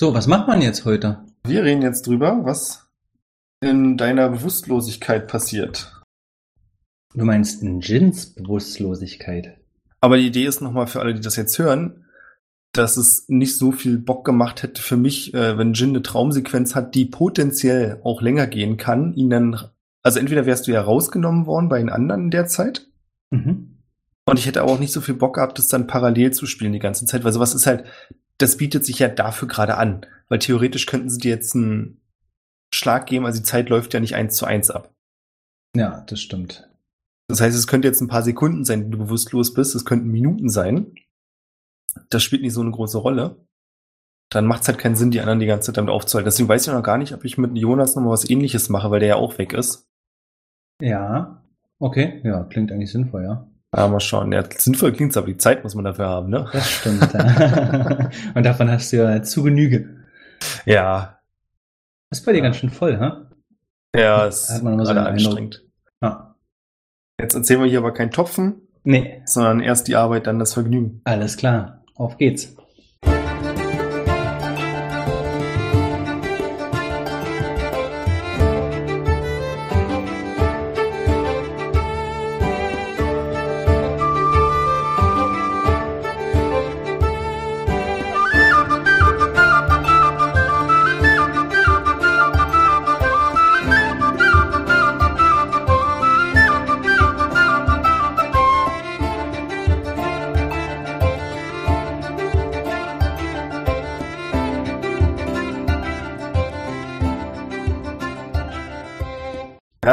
[0.00, 1.24] So, was macht man jetzt heute?
[1.42, 2.88] Wir reden jetzt drüber, was
[3.60, 5.92] in deiner Bewusstlosigkeit passiert.
[7.14, 9.58] Du meinst in Jins Bewusstlosigkeit.
[10.00, 12.04] Aber die Idee ist nochmal für alle, die das jetzt hören,
[12.70, 16.76] dass es nicht so viel Bock gemacht hätte für mich, äh, wenn Jin eine Traumsequenz
[16.76, 19.58] hat, die potenziell auch länger gehen kann, ihn dann,
[20.04, 22.86] also entweder wärst du ja rausgenommen worden bei den anderen in der Zeit.
[23.30, 23.78] Mhm.
[24.26, 26.78] Und ich hätte auch nicht so viel Bock gehabt, das dann parallel zu spielen die
[26.78, 27.82] ganze Zeit, weil sowas ist halt,
[28.38, 30.06] das bietet sich ja dafür gerade an.
[30.28, 32.00] Weil theoretisch könnten sie dir jetzt einen
[32.72, 34.92] Schlag geben, also die Zeit läuft ja nicht eins zu eins ab.
[35.74, 36.68] Ja, das stimmt.
[37.28, 40.08] Das heißt, es könnte jetzt ein paar Sekunden sein, die du bewusstlos bist, es könnten
[40.08, 40.94] Minuten sein.
[42.10, 43.44] Das spielt nicht so eine große Rolle.
[44.30, 46.26] Dann macht es halt keinen Sinn, die anderen die ganze Zeit damit aufzuhalten.
[46.26, 48.90] Deswegen weiß ich noch gar nicht, ob ich mit Jonas noch mal was ähnliches mache,
[48.90, 49.88] weil der ja auch weg ist.
[50.80, 51.42] Ja,
[51.78, 52.20] okay.
[52.24, 53.48] Ja, klingt eigentlich sinnvoll, ja.
[53.76, 54.32] Ja, mal schauen.
[54.32, 56.48] Ja, sinnvoll klingt's, aber die Zeit muss man dafür haben, ne?
[56.52, 57.12] Das stimmt.
[57.12, 58.10] Ja.
[58.34, 60.06] Und davon hast du ja zu Genüge.
[60.64, 61.18] Ja.
[62.10, 63.30] Ist bei dir ganz schön voll, ha?
[63.94, 65.64] Ja, es Hat man immer so anstrengend.
[66.00, 66.34] Ah.
[67.20, 71.02] Jetzt erzählen wir hier aber kein Topfen, Nee, sondern erst die Arbeit, dann das Vergnügen.
[71.04, 71.84] alles klar.
[71.94, 72.56] Auf geht's.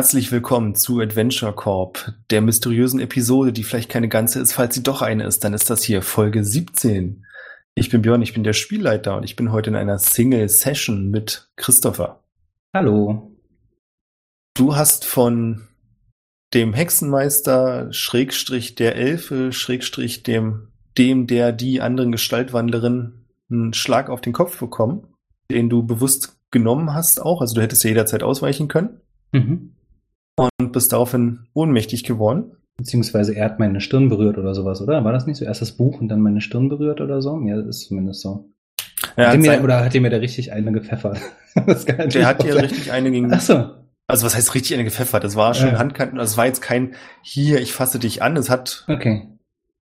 [0.05, 4.53] Herzlich willkommen zu Adventure Corp, der mysteriösen Episode, die vielleicht keine ganze ist.
[4.53, 7.25] Falls sie doch eine ist, dann ist das hier Folge 17.
[7.73, 11.09] Ich bin Björn, ich bin der Spielleiter und ich bin heute in einer Single Session
[11.09, 12.23] mit Christopher.
[12.71, 13.31] Hallo.
[14.53, 15.67] Du hast von
[16.53, 20.67] dem Hexenmeister, Schrägstrich der Elfe, Schrägstrich dem,
[20.99, 25.07] dem der die anderen Gestaltwandlerin einen Schlag auf den Kopf bekommen,
[25.49, 27.41] den du bewusst genommen hast auch.
[27.41, 29.01] Also du hättest ja jederzeit ausweichen können
[29.35, 29.74] Mhm.
[30.37, 32.51] Und bist daraufhin ohnmächtig geworden.
[32.77, 35.03] Beziehungsweise er hat meine Stirn berührt oder sowas, oder?
[35.05, 35.45] War das nicht so?
[35.45, 37.39] Erst das Buch und dann meine Stirn berührt oder so?
[37.45, 38.49] Ja, das ist zumindest so.
[39.15, 41.19] Er hat mir, oder hat ihr mir da richtig eine gepfeffert?
[41.67, 43.69] das der hat dir richtig eine gegen, Ach so.
[44.07, 45.23] also was heißt richtig eine gepfeffert?
[45.23, 45.77] Das war schon Ja.
[45.79, 48.35] Handkanten, also es war jetzt kein, hier, ich fasse dich an.
[48.35, 49.29] Es hat, Okay.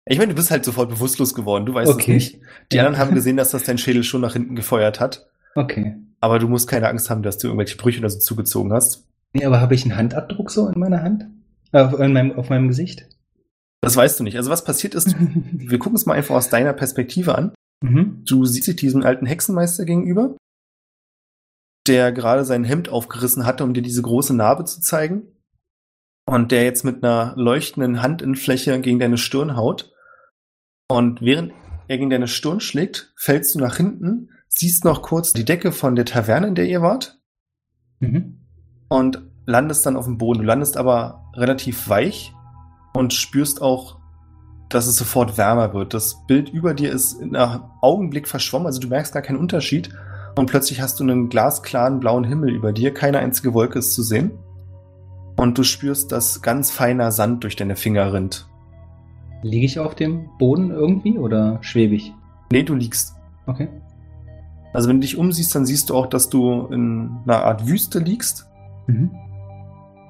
[0.04, 2.16] ich meine, du bist halt sofort bewusstlos geworden, du weißt Okay.
[2.16, 2.40] es nicht.
[2.72, 2.82] Die Ja.
[2.86, 5.26] anderen haben gesehen, dass das dein Schädel schon nach hinten gefeuert hat.
[5.54, 5.96] Okay.
[6.20, 9.05] Aber du musst keine Angst haben, dass du irgendwelche Brüche oder so zugezogen hast.
[9.36, 11.26] Nee, aber habe ich einen Handabdruck so in meiner Hand?
[11.72, 13.08] Auf, in meinem, auf meinem Gesicht?
[13.82, 14.36] Das weißt du nicht.
[14.36, 17.54] Also was passiert ist, wir gucken es mal einfach aus deiner Perspektive an.
[17.82, 18.22] mhm.
[18.24, 20.36] Du siehst dich diesem alten Hexenmeister gegenüber,
[21.86, 25.22] der gerade sein Hemd aufgerissen hatte, um dir diese große Narbe zu zeigen.
[26.28, 29.92] Und der jetzt mit einer leuchtenden Handinnenfläche gegen deine Stirn haut.
[30.88, 31.52] Und während
[31.86, 35.94] er gegen deine Stirn schlägt, fällst du nach hinten, siehst noch kurz die Decke von
[35.94, 37.20] der Taverne, in der ihr wart,
[38.00, 38.45] Mhm.
[38.88, 40.40] Und landest dann auf dem Boden.
[40.40, 42.34] Du landest aber relativ weich
[42.94, 43.98] und spürst auch,
[44.68, 45.94] dass es sofort wärmer wird.
[45.94, 49.90] Das Bild über dir ist in einem Augenblick verschwommen, also du merkst gar keinen Unterschied.
[50.36, 54.02] Und plötzlich hast du einen glasklaren blauen Himmel über dir, keine einzige Wolke ist zu
[54.02, 54.32] sehen.
[55.36, 58.48] Und du spürst, dass ganz feiner Sand durch deine Finger rinnt.
[59.42, 62.12] Liege ich auf dem Boden irgendwie oder schwebe ich?
[62.50, 63.14] Nee, du liegst.
[63.46, 63.68] Okay.
[64.72, 67.98] Also wenn du dich umsiehst, dann siehst du auch, dass du in einer Art Wüste
[67.98, 68.46] liegst.
[68.86, 69.10] Mhm.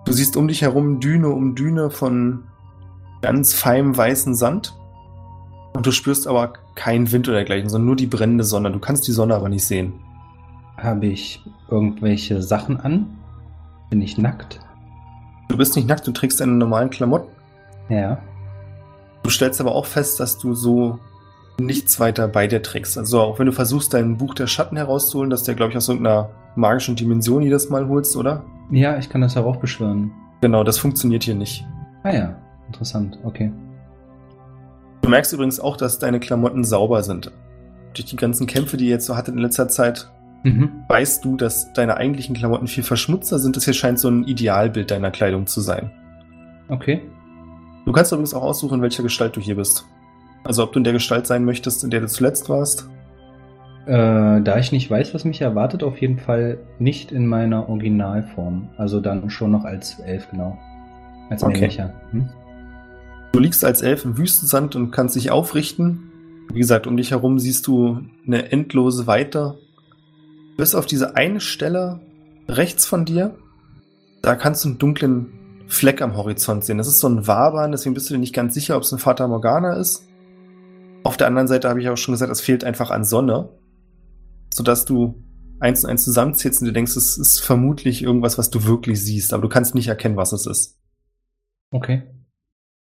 [0.05, 2.45] Du siehst um dich herum Düne um Düne von
[3.23, 4.75] ganz feinem weißen Sand.
[5.75, 8.71] Und du spürst aber keinen Wind oder dergleichen, sondern nur die brennende Sonne.
[8.71, 9.95] Du kannst die Sonne aber nicht sehen.
[10.77, 13.19] Habe ich irgendwelche Sachen an?
[13.91, 14.61] Bin ich nackt?
[15.49, 17.31] Du bist nicht nackt, du trägst deine normalen Klamotten.
[17.89, 18.19] Ja.
[19.23, 20.99] Du stellst aber auch fest, dass du so
[21.59, 22.99] nichts weiter bei dir trägst.
[22.99, 25.89] Also auch wenn du versuchst, dein Buch der Schatten herauszuholen, dass der, glaube ich, aus
[25.89, 28.45] irgendeiner magischen Dimension jedes Mal holst, oder?
[28.71, 30.11] Ja, ich kann das heraufbeschwören.
[30.41, 31.67] Genau, das funktioniert hier nicht.
[32.03, 32.37] Ah ja,
[32.67, 33.19] interessant.
[33.25, 33.53] Okay.
[35.03, 37.33] Du merkst übrigens auch, dass deine Klamotten sauber sind.
[37.95, 40.11] Durch die ganzen Kämpfe, die ihr jetzt so hattet in letzter Zeit,
[40.43, 40.71] Mhm.
[40.89, 43.57] weißt du, dass deine eigentlichen Klamotten viel verschmutzter sind.
[43.57, 45.91] Das hier scheint so ein Idealbild deiner Kleidung zu sein.
[46.69, 47.03] Okay.
[47.85, 49.87] Du kannst übrigens auch aussuchen, in welcher Gestalt du hier bist.
[50.45, 52.89] Also ob du in der Gestalt sein möchtest, in der du zuletzt warst.
[53.87, 58.69] Äh, da ich nicht weiß, was mich erwartet, auf jeden Fall nicht in meiner Originalform.
[58.77, 60.59] Also dann schon noch als Elf, genau.
[61.31, 61.53] Als Okay.
[61.53, 61.93] männlicher.
[62.11, 62.29] Hm?
[63.33, 66.11] Du liegst als Elf im Wüstensand und kannst dich aufrichten.
[66.53, 69.59] Wie gesagt, um dich herum siehst du eine endlose Weite
[70.57, 72.01] Bis auf diese eine Stelle
[72.49, 73.37] rechts von dir,
[74.23, 75.27] da kannst du einen dunklen
[75.69, 76.79] Fleck am Horizont sehen.
[76.79, 78.99] Das ist so ein Wabern, deswegen bist du dir nicht ganz sicher, ob es ein
[78.99, 80.09] Fata Morgana ist.
[81.03, 83.51] Auf der anderen Seite habe ich auch schon gesagt, es fehlt einfach an Sonne,
[84.57, 85.23] sodass du
[85.61, 89.35] eins und eins zusammenzählst und du denkst, es ist vermutlich irgendwas, was du wirklich siehst,
[89.35, 90.79] aber du kannst nicht erkennen, was es ist.
[91.71, 92.03] Okay.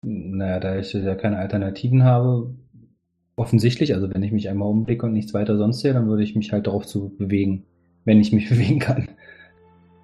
[0.04, 2.56] Naja, da ich ja keine Alternativen habe,
[3.36, 6.36] offensichtlich, also wenn ich mich einmal umblicke und nichts weiter sonst sehe, dann würde ich
[6.36, 7.66] mich halt darauf zu bewegen,
[8.06, 9.08] wenn ich mich bewegen kann.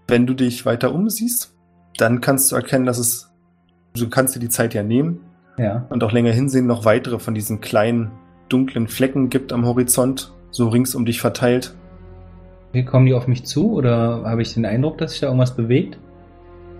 [0.07, 1.55] Wenn du dich weiter umsiehst,
[1.97, 3.31] dann kannst du erkennen, dass es,
[3.95, 5.19] du kannst dir die Zeit ja nehmen
[5.59, 5.85] Ja.
[5.91, 8.11] und auch länger hinsehen, noch weitere von diesen kleinen
[8.49, 11.73] dunklen Flecken gibt am Horizont, so rings um dich verteilt.
[12.71, 15.55] Wie kommen die auf mich zu oder habe ich den Eindruck, dass sich da irgendwas
[15.55, 15.97] bewegt?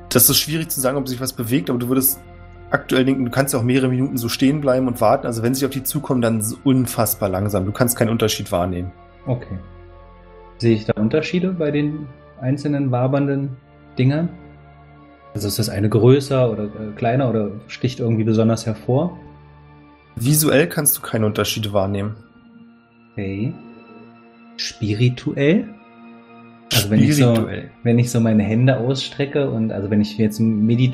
[0.09, 2.21] Das ist schwierig zu sagen, ob sich was bewegt, aber du würdest
[2.69, 5.27] aktuell denken, du kannst ja auch mehrere Minuten so stehen bleiben und warten.
[5.27, 7.65] Also wenn sie auf dich zukommen, dann ist es unfassbar langsam.
[7.65, 8.91] Du kannst keinen Unterschied wahrnehmen.
[9.25, 9.57] Okay.
[10.57, 12.07] Sehe ich da Unterschiede bei den
[12.39, 13.57] einzelnen wabernden
[13.97, 14.29] Dingern?
[15.33, 19.17] Also ist das eine größer oder äh, kleiner oder sticht irgendwie besonders hervor?
[20.15, 22.15] Visuell kannst du keine Unterschiede wahrnehmen.
[23.13, 23.53] Okay.
[24.57, 25.69] Spirituell?
[26.73, 27.47] Also wenn ich, so,
[27.83, 30.93] wenn ich so meine Hände ausstrecke und also wenn ich jetzt medit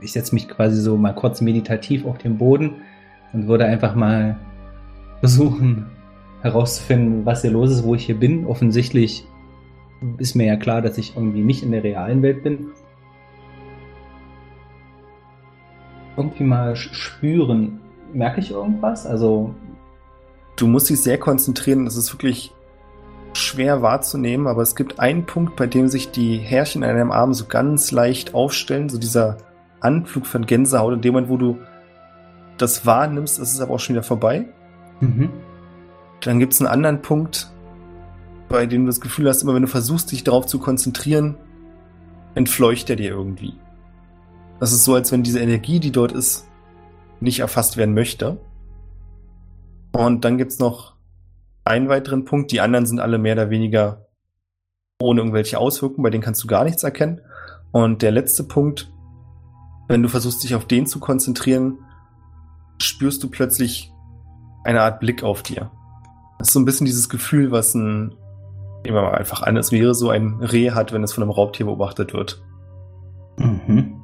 [0.00, 2.76] ich setze mich quasi so mal kurz meditativ auf den Boden
[3.32, 4.36] und würde einfach mal
[5.20, 5.86] versuchen
[6.42, 8.46] herauszufinden, was hier los ist, wo ich hier bin.
[8.46, 9.24] Offensichtlich
[10.18, 12.70] ist mir ja klar, dass ich irgendwie nicht in der realen Welt bin.
[16.16, 17.78] Irgendwie mal spüren.
[18.12, 19.06] Merke ich irgendwas?
[19.06, 19.54] Also,
[20.56, 21.84] Du musst dich sehr konzentrieren.
[21.84, 22.52] Das ist wirklich
[23.34, 27.32] schwer wahrzunehmen, aber es gibt einen Punkt, bei dem sich die Härchen an deinem Arm
[27.32, 29.38] so ganz leicht aufstellen, so dieser
[29.80, 30.94] Anflug von Gänsehaut.
[30.94, 31.58] In dem Moment, wo du
[32.58, 34.46] das wahrnimmst, ist es aber auch schon wieder vorbei.
[35.00, 35.30] mhm.
[36.20, 37.50] Dann gibt es einen anderen Punkt,
[38.48, 41.36] bei dem du das Gefühl hast, immer wenn du versuchst, dich darauf zu konzentrieren,
[42.34, 43.54] entfleucht er dir irgendwie.
[44.60, 46.46] Das ist so, als wenn diese Energie, die dort ist,
[47.18, 48.38] nicht erfasst werden möchte.
[49.92, 50.96] Und dann gibt's noch
[51.64, 52.50] einen weiteren Punkt.
[52.50, 54.06] Die anderen sind alle mehr oder weniger
[55.00, 57.20] ohne irgendwelche Auswirkungen, bei denen kannst du gar nichts erkennen.
[57.72, 58.92] Und der letzte Punkt,
[59.88, 61.78] wenn du versuchst, dich auf den zu konzentrieren,
[62.78, 63.92] spürst du plötzlich
[64.64, 65.70] eine Art Blick auf dir.
[66.38, 68.14] Das ist so ein bisschen dieses Gefühl, was ein,
[68.84, 71.32] nehmen wir mal einfach an, es wäre so ein Reh hat, wenn es von einem
[71.32, 72.42] Raubtier beobachtet wird.
[73.38, 74.00] Mhm.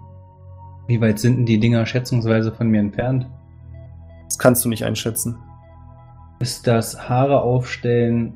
[0.86, 3.28] Wie weit sind denn die Dinger schätzungsweise von mir entfernt?
[4.24, 5.38] Das kannst du nicht einschätzen.
[6.40, 8.34] Ist das Haare aufstellen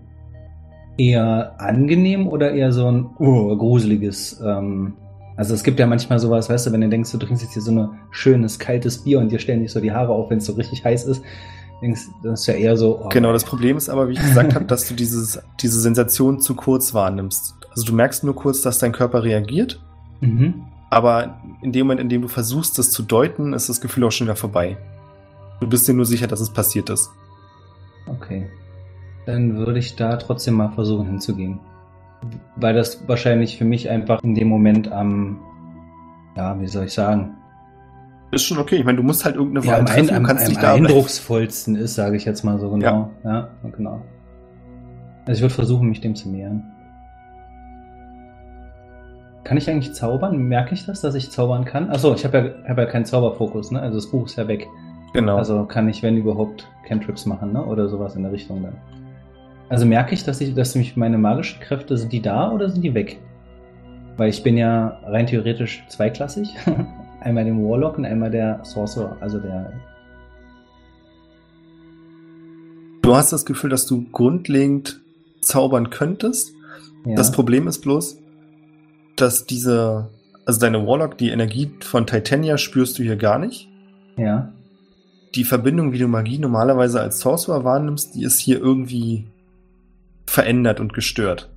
[0.99, 4.41] eher angenehm oder eher so ein uh, gruseliges?
[4.45, 4.95] Ähm,
[5.37, 7.63] also es gibt ja manchmal sowas, weißt du, wenn du denkst, du trinkst jetzt hier
[7.63, 10.47] so ein schönes kaltes Bier und dir stellen dich so die Haare auf, wenn es
[10.47, 11.23] so richtig heiß ist,
[11.81, 13.01] denkst, das ist ja eher so.
[13.03, 16.41] Oh, Genau, das Problem ist aber, wie ich gesagt habe, dass du dieses, diese Sensation
[16.41, 17.55] zu kurz wahrnimmst.
[17.71, 19.81] Also du merkst nur kurz, dass dein Körper reagiert,
[20.21, 20.65] Mhm.
[20.91, 24.13] aber in dem Moment, in dem du versuchst, das zu deuten, ist das Gefühl auch
[24.13, 24.77] schon wieder vorbei.
[25.61, 27.09] Du bist dir nur sicher, dass es passiert ist.
[28.07, 28.49] Okay.
[29.27, 31.61] Dann würde ich da trotzdem mal versuchen hinzugehen.
[32.57, 35.41] Weil das wahrscheinlich für mich einfach in dem Moment am,
[36.37, 37.35] ja, wie soll ich sagen,
[38.33, 38.77] Ist schon okay.
[38.77, 40.63] Ich meine, du musst halt irgendeine ja, Wahl am, treffen, ein, am, kannst am nicht
[40.63, 43.11] da eindrucksvollsten ist, sage ich jetzt mal so genau.
[43.25, 44.01] Ja, genau.
[45.27, 46.65] Also ich würde versuchen, mich dem zu nähern.
[49.45, 50.39] Kann ich eigentlich zaubern?
[50.39, 51.91] Merke ich das, dass ich zaubern kann?
[51.91, 53.81] Achso, ich habe ja, hab ja keinen Zauberfokus, ne?
[53.81, 54.67] Also das Buch ist ja weg.
[55.13, 55.37] Genau.
[55.37, 57.65] Also kann ich, wenn überhaupt, Cantrips machen, ne?
[57.65, 58.77] Oder sowas in der Richtung dann.
[59.69, 62.83] Also merke ich, dass ich, dass mich meine magischen Kräfte, sind die da oder sind
[62.83, 63.19] die weg?
[64.17, 66.49] Weil ich bin ja rein theoretisch zweiklassig.
[67.21, 69.73] einmal den Warlock und einmal der Sorcerer, also der.
[73.13, 75.01] du hast das Gefühl, dass du grundlegend
[75.43, 76.55] zaubern könntest.
[77.05, 77.15] Ja.
[77.15, 78.19] Das Problem ist bloß,
[79.17, 80.09] dass diese,
[80.47, 83.69] also deine Warlock, die Energie von Titania spürst du hier gar nicht.
[84.17, 84.53] Ja.
[85.35, 89.27] Die Verbindung, wie du Magie normalerweise als Sorcerer wahrnimmst, die ist hier irgendwie
[90.27, 91.51] verändert und gestört.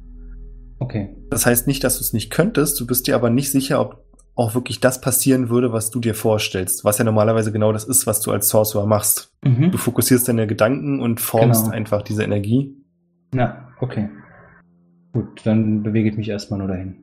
[0.79, 1.15] Okay.
[1.29, 4.03] Das heißt nicht, dass du es nicht könntest, du bist dir aber nicht sicher, ob
[4.35, 8.05] auch wirklich das passieren würde, was du dir vorstellst, was ja normalerweise genau das ist,
[8.05, 9.33] was du als Sorcerer machst.
[9.43, 9.71] Mhm.
[9.71, 11.75] Du fokussierst deine Gedanken und formst Genau.
[11.75, 12.75] einfach diese Energie.
[13.33, 14.09] Ja, okay.
[15.13, 16.97] Gut, dann bewege ich mich erstmal nur dahin.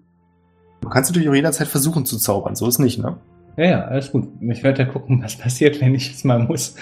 [0.82, 3.16] Du kannst natürlich auch jederzeit versuchen zu zaubern, so ist nicht, ne?
[3.56, 4.28] Ja, ja, alles gut.
[4.40, 6.76] Ich werde ja gucken, was passiert, wenn ich es mal muss.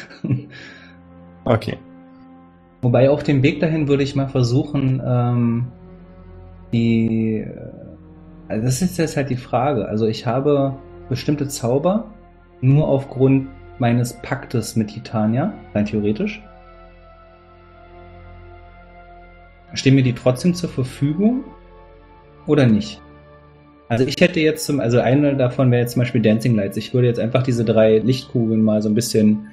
[1.42, 1.78] Okay.
[2.82, 5.66] Wobei auf dem Weg dahin würde ich mal versuchen, ähm,
[6.70, 7.46] die.
[8.46, 9.88] Also das ist jetzt halt die Frage.
[9.88, 10.76] Also ich habe
[11.08, 12.04] bestimmte Zauber
[12.60, 13.48] nur aufgrund
[13.78, 16.42] meines Paktes mit Titania, rein theoretisch.
[19.74, 21.44] stehen mir die trotzdem zur Verfügung
[22.46, 23.00] oder nicht?
[23.90, 26.76] Also ich hätte jetzt zum, also eine davon wäre jetzt zum Beispiel Dancing Lights.
[26.76, 29.49] Ich würde jetzt einfach diese drei Lichtkugeln mal so ein bisschen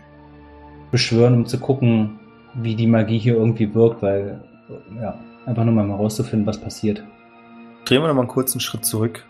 [0.92, 2.20] beschwören, um zu gucken,
[2.54, 4.40] wie die Magie hier irgendwie wirkt, weil,
[5.02, 7.04] ja, einfach nur mal rauszufinden, was passiert.
[7.86, 9.26] Drehen wir noch mal einen kurzen Schritt zurück.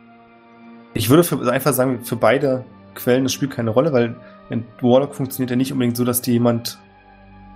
[0.94, 4.14] Ich würde für, einfach sagen, für beide Quellen, das spielt keine Rolle, weil
[4.50, 6.80] ein Warlock funktioniert ja nicht unbedingt so, dass dir jemand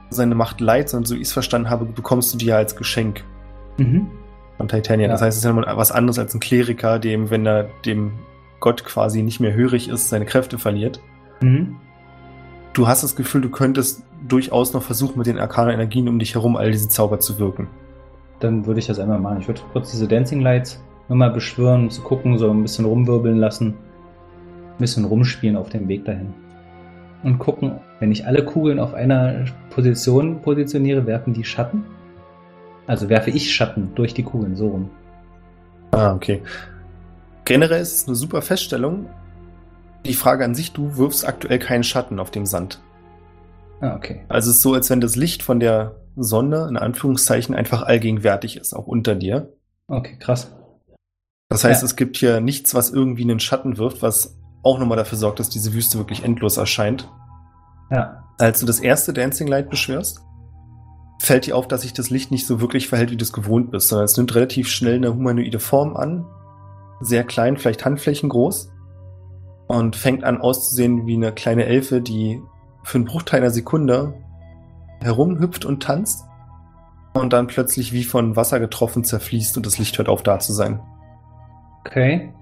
[0.10, 2.78] seine Macht leiht, sondern so wie ich es verstanden habe, bekommst du die ja als
[2.78, 3.26] Geschenk.
[3.78, 4.21] Mhm
[4.62, 5.08] von Titania.
[5.08, 5.12] Ja.
[5.12, 8.12] Das heißt, es ist ja was anderes als ein Kleriker, dem, wenn er dem
[8.60, 11.02] Gott quasi nicht mehr hörig ist, seine Kräfte verliert.
[11.42, 11.78] Mhm.
[12.74, 16.36] Du hast das Gefühl, du könntest durchaus noch versuchen, mit den arkanen Energien um dich
[16.36, 17.68] herum all diese Zauber zu wirken.
[18.40, 19.40] Dann würde ich das einmal machen.
[19.42, 23.38] Ich würde kurz diese Dancing Lights nochmal beschwören, um zu gucken, so ein bisschen rumwirbeln
[23.38, 26.34] lassen, ein bisschen rumspielen auf dem Weg dahin.
[27.24, 31.84] Und gucken, wenn ich alle Kugeln auf einer Position positioniere, werfen die Schatten.
[32.92, 34.90] Also werfe ich Schatten durch die Kugeln, so rum.
[35.92, 36.44] Ah, okay.
[37.46, 39.06] Generell ist es eine super Feststellung.
[40.06, 42.82] Die Frage an sich, du wirfst aktuell keinen Schatten auf dem Sand.
[43.80, 44.26] Ah, okay.
[44.28, 48.58] Also es ist so, als wenn das Licht von der Sonne, in Anführungszeichen, einfach allgegenwärtig
[48.58, 49.54] ist, auch unter dir.
[49.88, 50.54] Okay, krass.
[51.48, 51.86] Das heißt, ja.
[51.86, 55.48] es gibt hier nichts, was irgendwie einen Schatten wirft, was auch nochmal dafür sorgt, dass
[55.48, 57.08] diese Wüste wirklich endlos erscheint.
[57.90, 58.26] Ja.
[58.38, 60.20] Als du das erste Dancing Light beschwörst,
[61.22, 63.70] fällt dir auf, dass sich das Licht nicht so wirklich verhält, wie du es gewohnt
[63.70, 66.26] bist, sondern es nimmt relativ schnell eine humanoide Form an,
[67.00, 68.72] sehr klein, vielleicht Handflächen groß
[69.68, 72.42] und fängt an auszusehen wie eine kleine Elfe, die
[72.84, 74.16] für einen Bruchteil einer Sekunde
[75.04, 76.26] herumhüpft und tanzt
[77.14, 80.54] und dann plötzlich wie von Wasser getroffen zerfließt und das Licht hört auf da zu
[80.54, 80.80] sein.
[81.86, 82.34] Okay.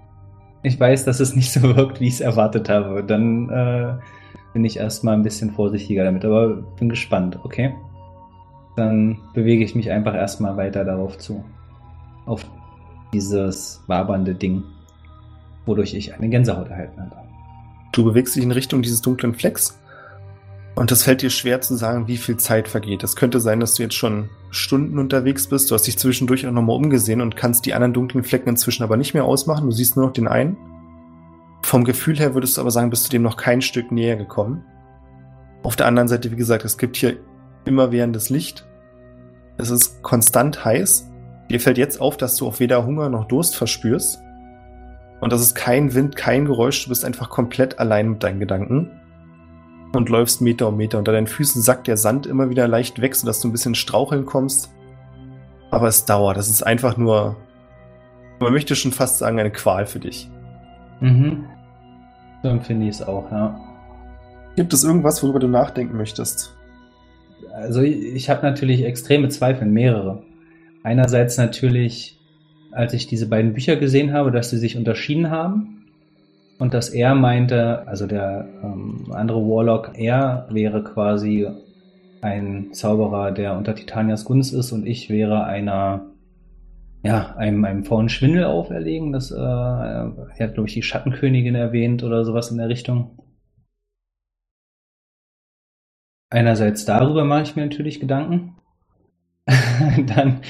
[0.64, 3.04] Ich weiß, dass es nicht so wirkt, wie ich es erwartet habe.
[3.04, 3.96] Dann äh,
[4.54, 7.74] bin ich erstmal ein bisschen vorsichtiger damit, aber bin gespannt, okay?
[8.80, 11.44] Dann bewege ich mich einfach erstmal weiter darauf zu.
[12.26, 12.46] Auf
[13.14, 14.64] dieses wabernde Ding,
[15.66, 17.16] wodurch ich eine Gänsehaut erhalten habe.
[17.92, 19.80] Du bewegst dich in Richtung dieses dunklen Flecks
[20.76, 23.04] und es fällt dir schwer zu sagen, wie viel Zeit vergeht.
[23.04, 25.70] Es könnte sein, dass du jetzt schon Stunden unterwegs bist.
[25.70, 28.96] Du hast dich zwischendurch auch nochmal umgesehen und kannst die anderen dunklen Flecken inzwischen aber
[28.96, 29.66] nicht mehr ausmachen.
[29.66, 30.56] Du siehst nur noch den einen.
[31.64, 34.64] Vom Gefühl her würdest du aber sagen, bist du dem noch kein Stück näher gekommen.
[35.64, 37.18] Auf der anderen Seite, wie gesagt, es gibt hier
[37.66, 38.66] immerwährendes Licht.
[39.60, 41.12] Es ist konstant heiß.
[41.50, 44.24] Dir fällt jetzt auf, dass du auch weder Hunger noch Durst verspürst.
[45.20, 46.84] Und das ist kein Wind, kein Geräusch.
[46.84, 48.90] Du bist einfach komplett allein mit deinen Gedanken.
[49.94, 50.98] Und läufst Meter um Meter.
[50.98, 54.26] Unter deinen Füßen sackt der Sand immer wieder leicht weg, sodass du ein bisschen straucheln
[54.26, 54.72] kommst.
[55.72, 56.38] Aber es dauert.
[56.38, 57.36] Das ist einfach nur,
[58.40, 60.32] man möchte schon fast sagen, eine Qual für dich.
[61.02, 61.46] Mhm.
[62.44, 63.60] So empfinde ich es auch, ja.
[64.56, 66.56] Gibt es irgendwas, worüber du nachdenken möchtest?
[67.54, 70.24] Also ich habe natürlich extreme Zweifel, mehrere.
[70.84, 72.20] Einerseits natürlich,
[72.72, 75.86] als ich diese beiden Bücher gesehen habe, dass sie sich unterschieden haben
[76.58, 81.48] und dass er meinte, also der ähm, andere Warlock, er wäre quasi
[82.22, 86.08] ein Zauberer, der unter Titanias Gunst ist und ich wäre einer,
[87.04, 89.14] ja, einem, einem faulen Schwindel auferlegen.
[89.14, 93.12] Das, äh, er hat, glaube ich, die Schattenkönigin erwähnt oder sowas in der Richtung.
[96.30, 98.56] Einerseits darüber mache ich mir natürlich Gedanken.
[100.08, 100.42] Dann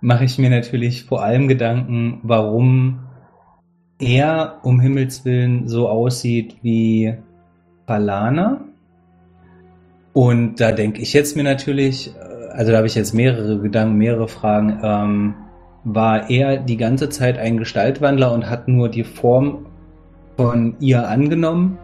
[0.00, 3.00] mache ich mir natürlich vor allem Gedanken, warum
[3.98, 7.14] er um Himmels Willen so aussieht wie
[7.86, 8.60] Palana.
[10.12, 13.96] Und da denke ich jetzt mir natürlich, äh, also da habe ich jetzt mehrere Gedanken,
[13.96, 14.80] mehrere Fragen.
[14.82, 15.34] Ähm,
[15.84, 19.66] war er die ganze Zeit ein Gestaltwandler und hat nur die Form
[20.36, 21.78] von ihr angenommen?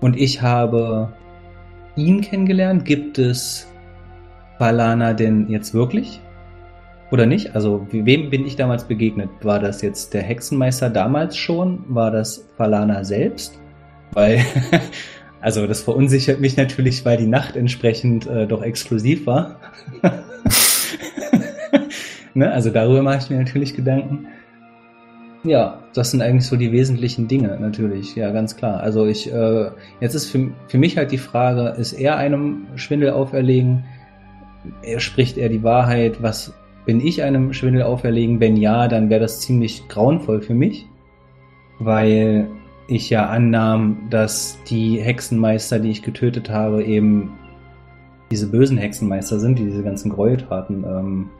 [0.00, 1.12] Und ich habe
[1.96, 2.84] ihn kennengelernt?
[2.84, 3.66] Gibt es
[4.58, 6.20] Balana denn jetzt wirklich?
[7.10, 7.54] Oder nicht?
[7.54, 9.28] Also, wem bin ich damals begegnet?
[9.42, 11.84] War das jetzt der Hexenmeister damals schon?
[11.88, 13.58] War das Balana selbst?
[14.12, 14.42] Weil,
[15.40, 19.60] also, das verunsichert mich natürlich, weil die Nacht entsprechend äh, doch exklusiv war.
[22.34, 22.50] ne?
[22.50, 24.28] Also, darüber mache ich mir natürlich Gedanken.
[25.44, 28.80] Ja, das sind eigentlich so die wesentlichen Dinge, natürlich, ja, ganz klar.
[28.80, 29.70] Also ich, äh,
[30.00, 33.84] jetzt ist für, für mich halt die Frage, ist er einem Schwindel auferlegen?
[34.82, 36.22] Er spricht er die Wahrheit?
[36.22, 36.54] Was
[36.86, 38.38] bin ich einem Schwindel auferlegen?
[38.38, 40.86] Wenn ja, dann wäre das ziemlich grauenvoll für mich,
[41.80, 42.46] weil
[42.86, 47.32] ich ja annahm, dass die Hexenmeister, die ich getötet habe, eben
[48.30, 51.30] diese bösen Hexenmeister sind, die diese ganzen Gräueltaten ähm,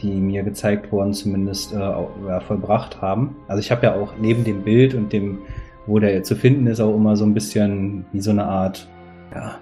[0.00, 3.36] die mir gezeigt wurden, zumindest äh, ja, vollbracht haben.
[3.48, 5.38] Also ich habe ja auch neben dem Bild und dem,
[5.86, 8.88] wo der zu finden ist, auch immer so ein bisschen wie so eine Art
[9.34, 9.58] ja,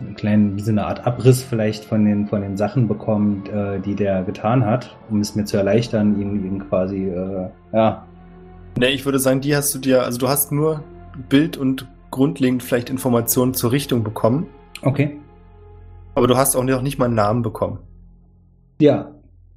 [0.00, 3.80] einen kleinen, wie so eine Art Abriss vielleicht von den, von den Sachen bekommen, äh,
[3.80, 8.06] die der getan hat, um es mir zu erleichtern, ihn, ihn quasi, äh, ja.
[8.78, 10.82] Ne, ich würde sagen, die hast du dir, also du hast nur
[11.28, 14.46] Bild und grundlegend vielleicht Informationen zur Richtung bekommen.
[14.82, 15.18] Okay.
[16.14, 17.78] Aber du hast auch noch nicht mal einen Namen bekommen.
[18.80, 19.13] Ja,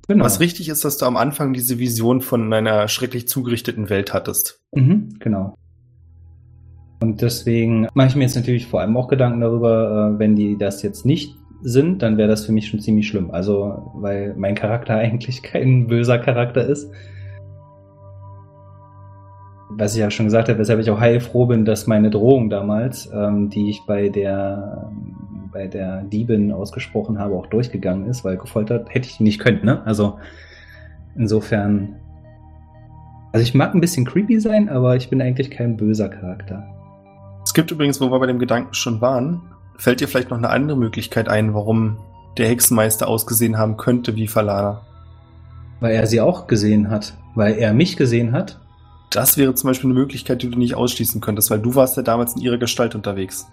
[0.08, 0.26] genau.
[0.26, 4.62] Was richtig ist, dass du am Anfang diese Vision von einer schrecklich zugerichteten Welt hattest.
[4.74, 5.56] Mhm, genau.
[7.00, 10.58] Und deswegen mache ich mir jetzt natürlich vor allem auch Gedanken darüber, äh, wenn die
[10.58, 13.32] das jetzt nicht sind, dann wäre das für mich schon ziemlich schlimm.
[13.32, 16.92] Also, weil mein Charakter eigentlich kein böser Charakter ist.
[19.70, 23.12] Was ich ja schon gesagt habe, weshalb ich auch heilfroh bin, dass meine Drohung damals,
[23.14, 24.90] ähm, die ich bei der
[25.52, 29.86] bei der Diebin ausgesprochen habe, auch durchgegangen ist, weil gefoltert hätte ich nicht können, ne?
[29.86, 30.20] Also
[31.16, 31.96] insofern.
[33.34, 36.66] Also ich mag ein bisschen creepy sein, aber ich bin eigentlich kein böser Charakter.
[37.44, 39.42] Es gibt übrigens, wo wir bei dem Gedanken schon waren,
[39.78, 41.98] fällt dir vielleicht noch eine andere Möglichkeit ein, warum
[42.38, 44.82] der Hexenmeister ausgesehen haben könnte wie Falana.
[45.80, 47.14] Weil er sie auch gesehen hat.
[47.36, 48.60] Weil er mich gesehen hat.
[49.12, 52.04] Das wäre zum Beispiel eine Möglichkeit, die du nicht ausschließen könntest, weil du warst ja
[52.04, 53.48] damals in ihrer Gestalt unterwegs.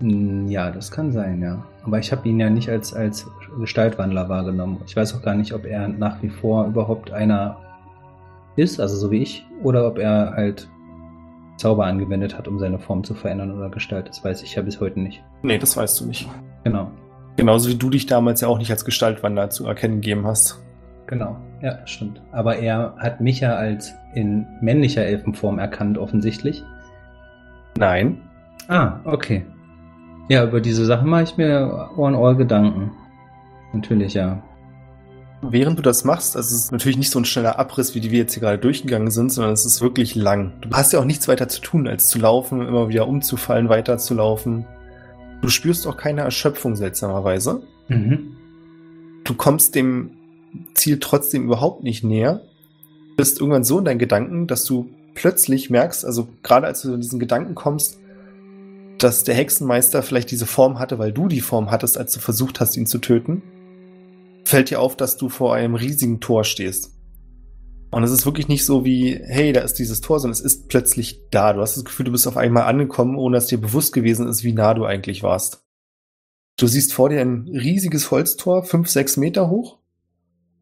[0.00, 1.64] Hm, ja, das kann sein, ja.
[1.84, 4.80] Aber ich habe ihn ja nicht als, als Gestaltwandler wahrgenommen.
[4.86, 7.56] Ich weiß auch gar nicht, ob er nach wie vor überhaupt einer
[8.56, 10.68] ist, also so wie ich, oder ob er halt
[11.56, 14.08] Zauber angewendet hat, um seine Form zu verändern oder Gestalt.
[14.08, 15.22] Das weiß ich ja bis heute nicht.
[15.42, 16.28] Nee, das weißt du nicht.
[16.64, 16.90] Genau.
[17.36, 20.62] Genauso wie du dich damals ja auch nicht als Gestaltwandler zu erkennen gegeben hast.
[21.06, 22.22] Genau, ja, stimmt.
[22.32, 26.62] Aber er hat mich ja als in männlicher Elfenform erkannt, offensichtlich.
[27.76, 28.20] Nein.
[28.68, 29.44] Ah, okay.
[30.30, 32.92] Ja, über diese Sachen mache ich mir in all Gedanken.
[33.72, 34.40] Natürlich, ja.
[35.42, 38.12] Während du das machst, also es ist natürlich nicht so ein schneller Abriss, wie die
[38.12, 40.52] wir jetzt hier gerade durchgegangen sind, sondern es ist wirklich lang.
[40.60, 43.98] Du hast ja auch nichts weiter zu tun, als zu laufen, immer wieder umzufallen, weiter
[43.98, 44.66] zu laufen.
[45.42, 47.62] Du spürst auch keine Erschöpfung seltsamerweise.
[47.88, 48.36] Mhm.
[49.24, 50.12] Du kommst dem
[50.74, 52.42] Ziel trotzdem überhaupt nicht näher.
[53.16, 57.00] Bist irgendwann so in deinen Gedanken, dass du plötzlich merkst, also gerade als du in
[57.00, 57.98] diesen Gedanken kommst,
[59.02, 62.60] dass der Hexenmeister vielleicht diese Form hatte, weil du die Form hattest, als du versucht
[62.60, 63.42] hast, ihn zu töten,
[64.44, 66.92] fällt dir auf, dass du vor einem riesigen Tor stehst.
[67.90, 70.68] Und es ist wirklich nicht so wie, hey, da ist dieses Tor, sondern es ist
[70.68, 71.52] plötzlich da.
[71.52, 74.44] Du hast das Gefühl, du bist auf einmal angekommen, ohne dass dir bewusst gewesen ist,
[74.44, 75.64] wie nah du eigentlich warst.
[76.56, 79.78] Du siehst vor dir ein riesiges Holztor, fünf, sechs Meter hoch.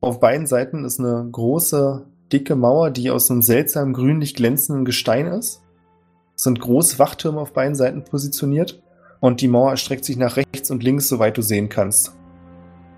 [0.00, 5.26] Auf beiden Seiten ist eine große, dicke Mauer, die aus einem seltsamen grünlich glänzenden Gestein
[5.26, 5.60] ist.
[6.38, 8.80] Es sind große Wachtürme auf beiden Seiten positioniert
[9.18, 12.16] und die Mauer erstreckt sich nach rechts und links, soweit du sehen kannst.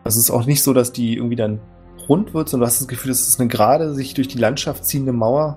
[0.05, 1.59] Es ist auch nicht so, dass die irgendwie dann
[2.07, 4.85] rund wird, sondern du hast das Gefühl, es ist eine gerade sich durch die Landschaft
[4.85, 5.57] ziehende Mauer,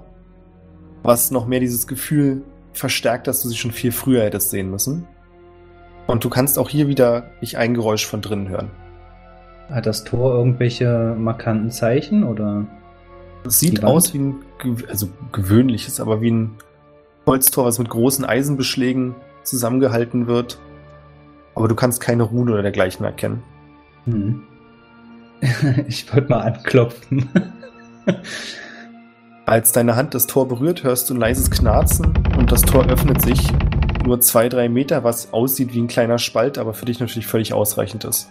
[1.04, 5.06] was noch mehr dieses Gefühl verstärkt, dass du sie schon viel früher hättest sehen müssen.
[6.08, 8.72] Und du kannst auch hier wieder nicht ein Geräusch von drinnen hören.
[9.68, 12.66] Hat das Tor irgendwelche markanten Zeichen oder?
[13.46, 14.36] Es sieht aus wie ein,
[14.88, 16.52] also gewöhnliches, aber wie ein
[17.26, 20.60] Holztor, was mit großen Eisenbeschlägen zusammengehalten wird.
[21.56, 23.44] Aber du kannst keine Rune oder dergleichen erkennen.
[24.06, 24.44] Hm.
[25.88, 27.30] Ich wollte mal anklopfen.
[29.46, 33.22] Als deine Hand das Tor berührt, hörst du ein leises Knarzen und das Tor öffnet
[33.22, 33.52] sich.
[34.06, 37.54] Nur zwei, drei Meter, was aussieht wie ein kleiner Spalt, aber für dich natürlich völlig
[37.54, 38.30] ausreichend ist.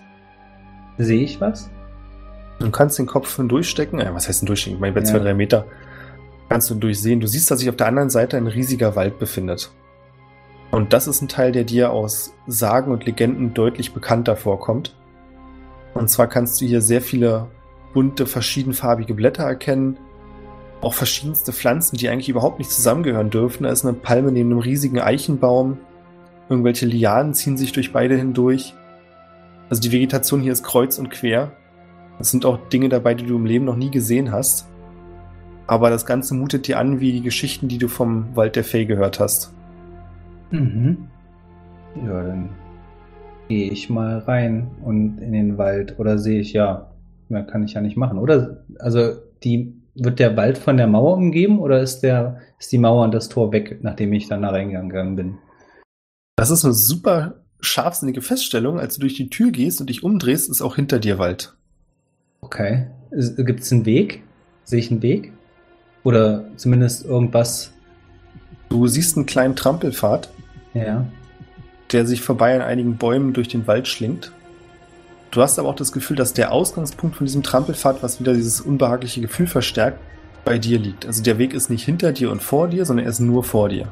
[0.97, 1.71] Sehe ich was?
[2.59, 3.99] Du kannst den Kopf durchstecken.
[3.99, 4.77] Ja, was heißt denn durchstecken?
[4.77, 5.07] Ich meine, bei ja.
[5.07, 5.67] zwei, drei Meter
[6.53, 7.21] kannst du durchsehen.
[7.21, 9.71] Du siehst, dass sich auf der anderen Seite ein riesiger Wald befindet.
[10.71, 14.95] Und das ist ein Teil, der dir aus Sagen und Legenden deutlich bekannter vorkommt.
[15.95, 17.49] Und zwar kannst du hier sehr viele
[17.95, 19.97] bunte, verschiedenfarbige Blätter erkennen.
[20.83, 23.63] Auch verschiedenste Pflanzen, die eigentlich überhaupt nicht zusammengehören dürfen.
[23.63, 25.79] Da ist eine Palme neben einem riesigen Eichenbaum.
[26.51, 28.75] Irgendwelche Lianen ziehen sich durch beide hindurch.
[29.71, 31.53] Also die Vegetation hier ist kreuz und quer.
[32.19, 34.67] Es sind auch Dinge dabei, die du im Leben noch nie gesehen hast.
[35.73, 38.85] Aber das Ganze mutet dir an wie die Geschichten, die du vom Wald der Fee
[38.85, 39.55] gehört hast.
[40.51, 41.09] Mhm.
[41.97, 42.51] Ja, dann
[43.49, 45.99] gehe ich mal rein und in den Wald.
[45.99, 46.91] Oder sehe ich, ja,
[47.31, 48.19] mehr kann ich ja nicht machen.
[48.19, 52.77] Oder, also, die, wird der Wald von der Mauer umgeben oder ist der, ist die
[52.77, 55.39] Mauer und das Tor weg, nachdem ich dann da reingegangen bin?
[56.37, 58.79] Das ist eine super scharfsinnige Feststellung.
[58.79, 61.57] Als du durch die Tür gehst und dich umdrehst, ist auch hinter dir Wald.
[62.43, 62.89] Okay.
[63.11, 64.23] Gibt es einen Weg?
[64.65, 65.33] Sehe ich einen Weg?
[66.05, 67.73] Oder zumindest irgendwas.
[68.69, 70.29] Du siehst einen kleinen Trampelpfad.
[70.75, 71.07] Ja.
[71.93, 74.33] Der sich vorbei an einigen Bäumen durch den Wald schlingt.
[75.31, 78.61] Du hast aber auch das Gefühl, dass der Ausgangspunkt von diesem Trampelpfad, was wieder dieses
[78.61, 79.99] unbehagliche Gefühl verstärkt,
[80.45, 81.07] bei dir liegt.
[81.07, 83.69] Also der Weg ist nicht hinter dir und vor dir, sondern er ist nur vor
[83.69, 83.89] dir.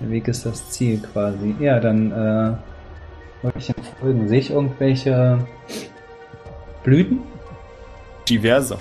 [0.00, 1.54] Der Weg ist das Ziel quasi.
[1.60, 2.52] Ja, dann äh,
[3.42, 4.28] wollte ich folgen?
[4.28, 5.38] Sehe ich irgendwelche
[6.82, 7.20] Blüten?
[8.28, 8.78] Diverse.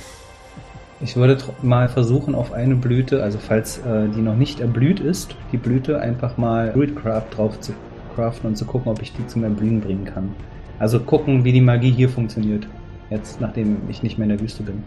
[1.03, 5.35] Ich würde mal versuchen, auf eine Blüte, also falls äh, die noch nicht erblüht ist,
[5.51, 7.73] die Blüte einfach mal Druidcraft drauf zu
[8.15, 10.33] craften und zu gucken, ob ich die zum Erblühen bringen kann.
[10.79, 12.67] Also gucken, wie die Magie hier funktioniert.
[13.09, 14.81] Jetzt, nachdem ich nicht mehr in der Wüste bin.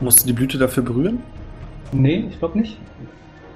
[0.00, 1.20] Musst du die Blüte dafür berühren?
[1.90, 2.76] Nee, ich glaube nicht.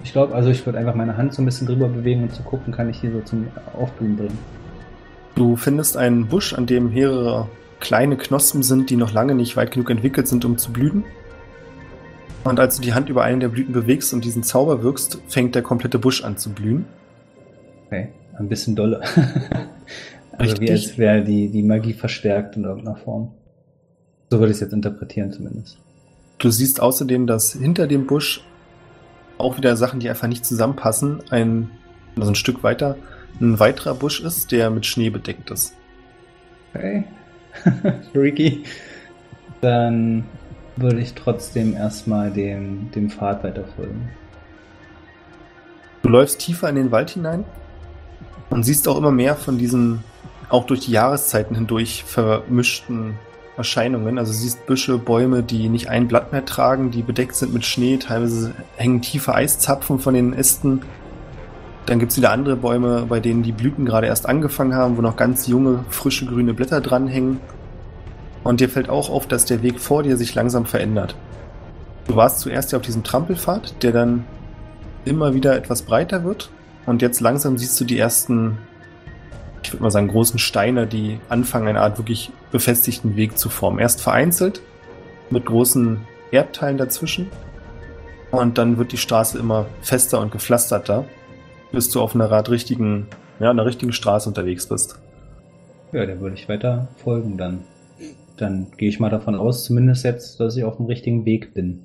[0.05, 2.43] Ich glaube, also ich würde einfach meine Hand so ein bisschen drüber bewegen und zu
[2.45, 3.47] gucken, kann ich hier so zum
[3.79, 4.39] Aufblühen bringen.
[5.35, 7.47] Du findest einen Busch, an dem mehrere
[7.79, 11.05] kleine Knospen sind, die noch lange nicht weit genug entwickelt sind, um zu blühen.
[12.49, 15.55] Und als du die Hand über einen der Blüten bewegst und diesen Zauber wirkst, fängt
[15.55, 16.87] der komplette Busch an zu blühen.
[17.87, 18.09] Okay,
[18.39, 19.01] ein bisschen dolle.
[20.33, 20.61] also Richtig.
[20.61, 23.33] wie als wäre die, die Magie verstärkt in irgendeiner Form.
[24.31, 25.79] So würde ich es jetzt interpretieren zumindest.
[26.39, 28.43] Du siehst außerdem, dass hinter dem Busch
[29.37, 31.71] auch wieder Sachen, die einfach nicht zusammenpassen, ein,
[32.17, 32.97] also ein Stück weiter,
[33.41, 35.75] ein weiterer Busch ist, der mit Schnee bedeckt ist.
[36.75, 37.05] Okay.
[38.13, 38.65] Freaky.
[39.61, 40.25] Dann
[40.81, 44.11] würde ich trotzdem erstmal dem, dem Pfad weiterfolgen.
[46.03, 47.45] Du läufst tiefer in den Wald hinein
[48.51, 50.05] und siehst auch immer mehr von diesen,
[50.49, 53.15] auch durch die Jahreszeiten hindurch vermischten
[53.57, 54.19] Erscheinungen.
[54.19, 57.99] Also siehst Büsche, Bäume, die nicht ein Blatt mehr tragen, die bedeckt sind mit Schnee.
[57.99, 60.83] Teilweise hängen tiefe Eiszapfen von den Ästen.
[61.87, 65.03] Dann gibt es wieder andere Bäume, bei denen die Blüten gerade erst angefangen haben, wo
[65.03, 67.41] noch ganz junge, frische grüne Blätter dranhängen.
[68.49, 71.15] Und dir fällt auch auf, dass der Weg vor dir sich langsam verändert.
[72.07, 74.25] Du warst zuerst ja auf diesem Trampelpfad, der dann
[75.05, 76.49] immer wieder etwas breiter wird.
[76.87, 78.57] Und jetzt langsam siehst du die ersten
[79.63, 83.81] ich würde mal sagen, großen Steine, die anfangen, eine Art wirklich befestigten Weg zu formen.
[83.81, 84.63] Erst vereinzelt,
[85.29, 87.31] mit großen Erdteilen dazwischen.
[88.31, 91.05] Und dann wird die Straße immer fester und gepflasterter,
[91.71, 93.09] bis du auf einer Art richtigen,
[93.41, 94.99] ja, einer richtigen Straße unterwegs bist.
[95.93, 97.65] Ja, der würde ich weiter folgen dann.
[98.39, 101.81] Dann gehe ich mal davon aus, zumindest jetzt, dass ich auf dem richtigen Weg bin.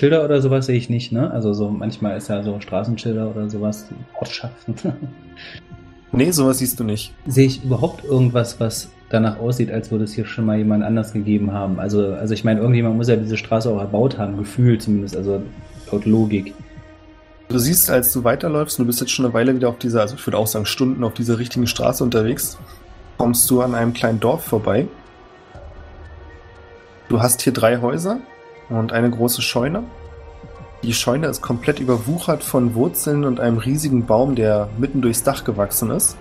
[0.00, 1.30] Schilder oder sowas sehe ich nicht, ne?
[1.30, 3.86] Also so manchmal ist ja so Straßenschilder oder sowas,
[4.18, 4.74] Ortschaften.
[6.10, 7.12] Nee, sowas siehst du nicht.
[7.26, 11.12] Sehe ich überhaupt irgendwas, was danach aussieht, als würde es hier schon mal jemand anders
[11.12, 11.78] gegeben haben?
[11.78, 15.42] Also, also ich meine, irgendjemand muss ja diese Straße auch erbaut haben, gefühlt zumindest, also
[15.92, 16.54] laut Logik.
[17.48, 20.14] Du siehst, als du weiterläufst, du bist jetzt schon eine Weile wieder auf dieser, also
[20.16, 22.58] ich würde auch sagen Stunden auf dieser richtigen Straße unterwegs,
[23.18, 24.86] kommst du an einem kleinen Dorf vorbei.
[27.08, 28.18] Du hast hier drei Häuser
[28.68, 29.84] und eine große Scheune.
[30.82, 35.44] Die Scheune ist komplett überwuchert von Wurzeln und einem riesigen Baum, der mitten durchs Dach
[35.44, 36.16] gewachsen ist.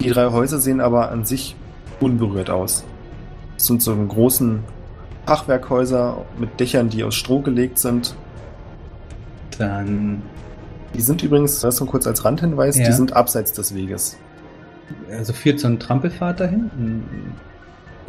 [0.00, 1.56] Die drei Häuser sehen aber an sich
[1.98, 2.84] unberührt aus.
[3.56, 4.60] Es sind so großen
[5.26, 8.14] Fachwerkhäuser mit Dächern, die aus Stroh gelegt sind.
[9.58, 10.22] Dann.
[10.94, 12.86] Die sind übrigens, das nur kurz als Randhinweis, ja.
[12.86, 14.16] die sind abseits des Weges.
[15.10, 16.70] Also führt so ein Trampelpfad dahin?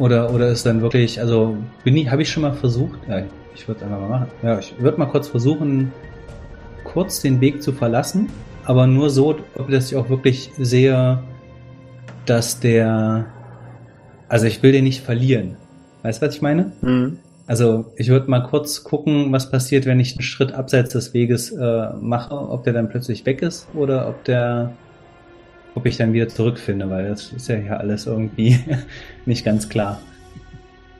[0.02, 3.22] Oder, oder ist dann wirklich, also bin ich, habe ich schon mal versucht, ja,
[3.54, 4.26] ich würde es einfach mal machen.
[4.42, 5.92] Ja, ich würde mal kurz versuchen,
[6.82, 8.28] kurz den Weg zu verlassen,
[8.64, 9.36] aber nur so,
[9.70, 11.22] dass ich auch wirklich sehe,
[12.26, 13.26] dass der.
[14.28, 15.56] Also ich will den nicht verlieren.
[16.02, 16.72] Weißt du, was ich meine?
[16.80, 17.18] Mhm.
[17.46, 21.52] Also ich würde mal kurz gucken, was passiert, wenn ich einen Schritt abseits des Weges
[21.52, 24.72] äh, mache, ob der dann plötzlich weg ist oder ob der,
[25.74, 28.58] ob ich dann wieder zurückfinde, weil das ist ja hier alles irgendwie
[29.26, 30.00] nicht ganz klar.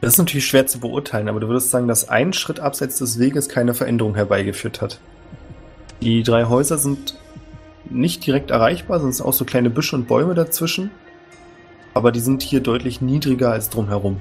[0.01, 3.19] Das ist natürlich schwer zu beurteilen, aber du würdest sagen, dass ein Schritt abseits des
[3.19, 4.99] Weges keine Veränderung herbeigeführt hat.
[6.01, 7.17] Die drei Häuser sind
[7.89, 10.91] nicht direkt erreichbar, sind auch so kleine Büsche und Bäume dazwischen.
[11.95, 14.21] Aber die sind hier deutlich niedriger als drumherum.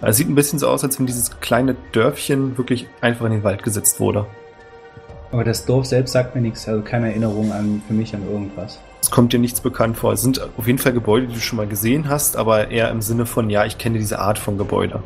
[0.00, 3.32] Also es sieht ein bisschen so aus, als wenn dieses kleine Dörfchen wirklich einfach in
[3.32, 4.24] den Wald gesetzt wurde.
[5.30, 8.78] Aber das Dorf selbst sagt mir nichts, also keine Erinnerung an, für mich an irgendwas.
[9.02, 10.12] Es kommt dir nichts bekannt vor.
[10.12, 13.00] Es sind auf jeden Fall Gebäude, die du schon mal gesehen hast, aber eher im
[13.00, 15.02] Sinne von, ja, ich kenne diese Art von Gebäude.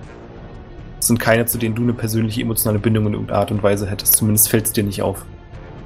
[0.99, 3.87] Es sind keine, zu denen du eine persönliche emotionale Bindung in irgendeiner Art und Weise
[3.87, 4.17] hättest.
[4.17, 5.25] Zumindest fällt es dir nicht auf.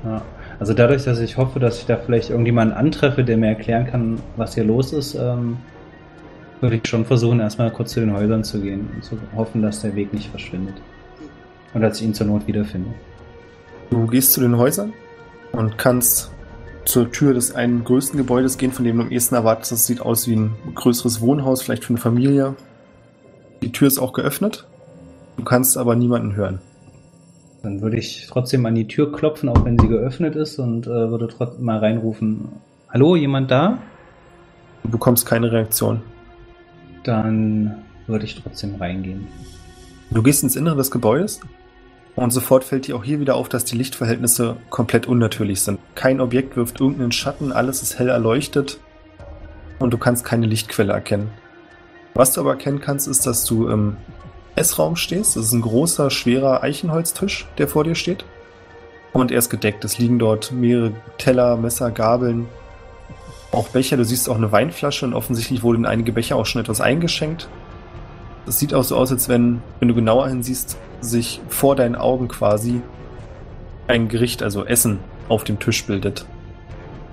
[0.04, 0.22] Ja.
[0.60, 4.20] Also dadurch, dass ich hoffe, dass ich da vielleicht irgendjemanden antreffe, der mir erklären kann,
[4.36, 5.58] was hier los ist, ähm,
[6.60, 9.82] würde ich schon versuchen, erstmal kurz zu den Häusern zu gehen und zu hoffen, dass
[9.82, 10.74] der Weg nicht verschwindet.
[11.74, 12.90] Und dass ich ihn zur Not wiederfinde.
[13.90, 14.92] Du gehst zu den Häusern
[15.52, 16.30] und kannst
[16.88, 19.72] zur Tür des einen größten Gebäudes gehen, von dem du am ehesten erwartest.
[19.72, 22.54] Das sieht aus wie ein größeres Wohnhaus, vielleicht für eine Familie.
[23.60, 24.66] Die Tür ist auch geöffnet.
[25.36, 26.60] Du kannst aber niemanden hören.
[27.62, 31.10] Dann würde ich trotzdem an die Tür klopfen, auch wenn sie geöffnet ist, und äh,
[31.10, 32.48] würde trotzdem mal reinrufen:
[32.88, 33.78] Hallo, jemand da?
[34.82, 36.00] Du bekommst keine Reaktion.
[37.04, 39.26] Dann würde ich trotzdem reingehen.
[40.10, 41.40] Du gehst ins Innere des Gebäudes
[42.18, 45.78] und sofort fällt dir auch hier wieder auf, dass die Lichtverhältnisse komplett unnatürlich sind.
[45.94, 48.80] Kein Objekt wirft irgendeinen Schatten, alles ist hell erleuchtet.
[49.78, 51.30] und du kannst keine Lichtquelle erkennen.
[52.14, 53.96] Was du aber erkennen kannst, ist, dass du im
[54.56, 55.36] Essraum stehst.
[55.36, 58.24] Das ist ein großer, schwerer Eichenholztisch, der vor dir steht.
[59.12, 59.84] Und er ist gedeckt.
[59.84, 62.48] Es liegen dort mehrere Teller, Messer, Gabeln,
[63.52, 63.96] auch Becher.
[63.96, 67.48] Du siehst auch eine Weinflasche und offensichtlich wurden einige Becher auch schon etwas eingeschenkt.
[68.48, 72.28] Es sieht auch so aus, als wenn, wenn du genauer hinsiehst, sich vor deinen Augen
[72.28, 72.82] quasi
[73.86, 76.26] ein Gericht, also Essen, auf dem Tisch bildet.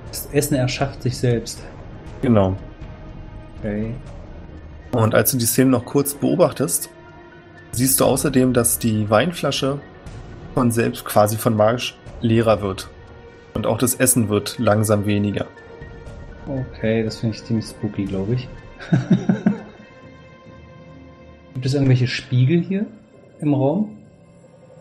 [0.10, 1.62] Das Essen erschafft sich selbst.
[2.21, 2.56] Genau.
[3.60, 3.93] Okay.
[4.91, 6.89] Und als du die Szene noch kurz beobachtest,
[7.71, 9.80] siehst du außerdem, dass die Weinflasche
[10.54, 12.89] von selbst quasi von magisch leerer wird.
[13.54, 15.48] Und auch das Essen wird langsam weniger.
[16.48, 18.48] Okay, das finde ich ziemlich spooky, glaube ich.
[21.54, 22.86] Gibt es irgendwelche Spiegel hier
[23.39, 23.98] im Raum?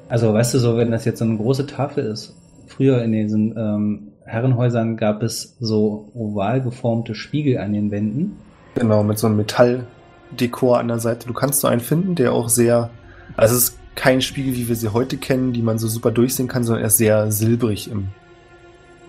[0.08, 2.36] Also, weißt du, so, wenn das jetzt so eine große Tafel ist,
[2.66, 8.36] früher in diesen ähm, Herrenhäusern gab es so oval geformte Spiegel an den Wänden.
[8.74, 11.26] Genau, mit so einem Metalldekor an der Seite.
[11.26, 12.90] Du kannst so einen finden, der auch sehr,
[13.36, 16.48] also es ist kein Spiegel, wie wir sie heute kennen, die man so super durchsehen
[16.48, 18.08] kann, sondern er ist sehr silbrig im.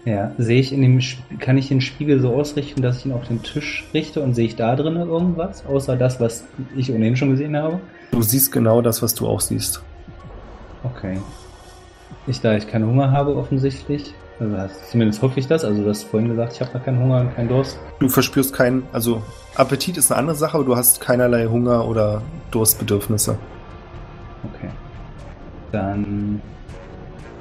[0.05, 0.99] Ja, sehe ich in dem,
[1.39, 4.45] kann ich den Spiegel so ausrichten, dass ich ihn auf den Tisch richte und sehe
[4.45, 6.45] ich da drin irgendwas, außer das, was
[6.77, 7.79] ich ohnehin schon gesehen habe?
[8.11, 9.81] Du siehst genau das, was du auch siehst.
[10.83, 11.17] Okay.
[12.27, 14.55] Ich, da ich keinen Hunger habe, offensichtlich, also
[14.89, 17.35] zumindest hoffe ich das, also du hast vorhin gesagt, ich habe da keinen Hunger und
[17.35, 17.79] keinen Durst.
[17.99, 19.21] Du verspürst keinen, also
[19.55, 23.37] Appetit ist eine andere Sache, aber du hast keinerlei Hunger oder Durstbedürfnisse.
[24.43, 24.69] Okay.
[25.71, 26.41] Dann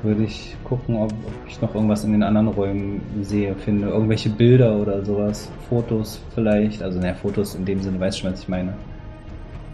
[0.03, 3.89] würde ich gucken, ob, ob, ich noch irgendwas in den anderen Räumen sehe, finde.
[3.89, 5.51] Irgendwelche Bilder oder sowas.
[5.69, 6.83] Fotos vielleicht.
[6.83, 8.75] Also, naja, Fotos in dem Sinne, weißt du schon, was ich meine.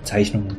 [0.04, 0.56] Zeichnungen.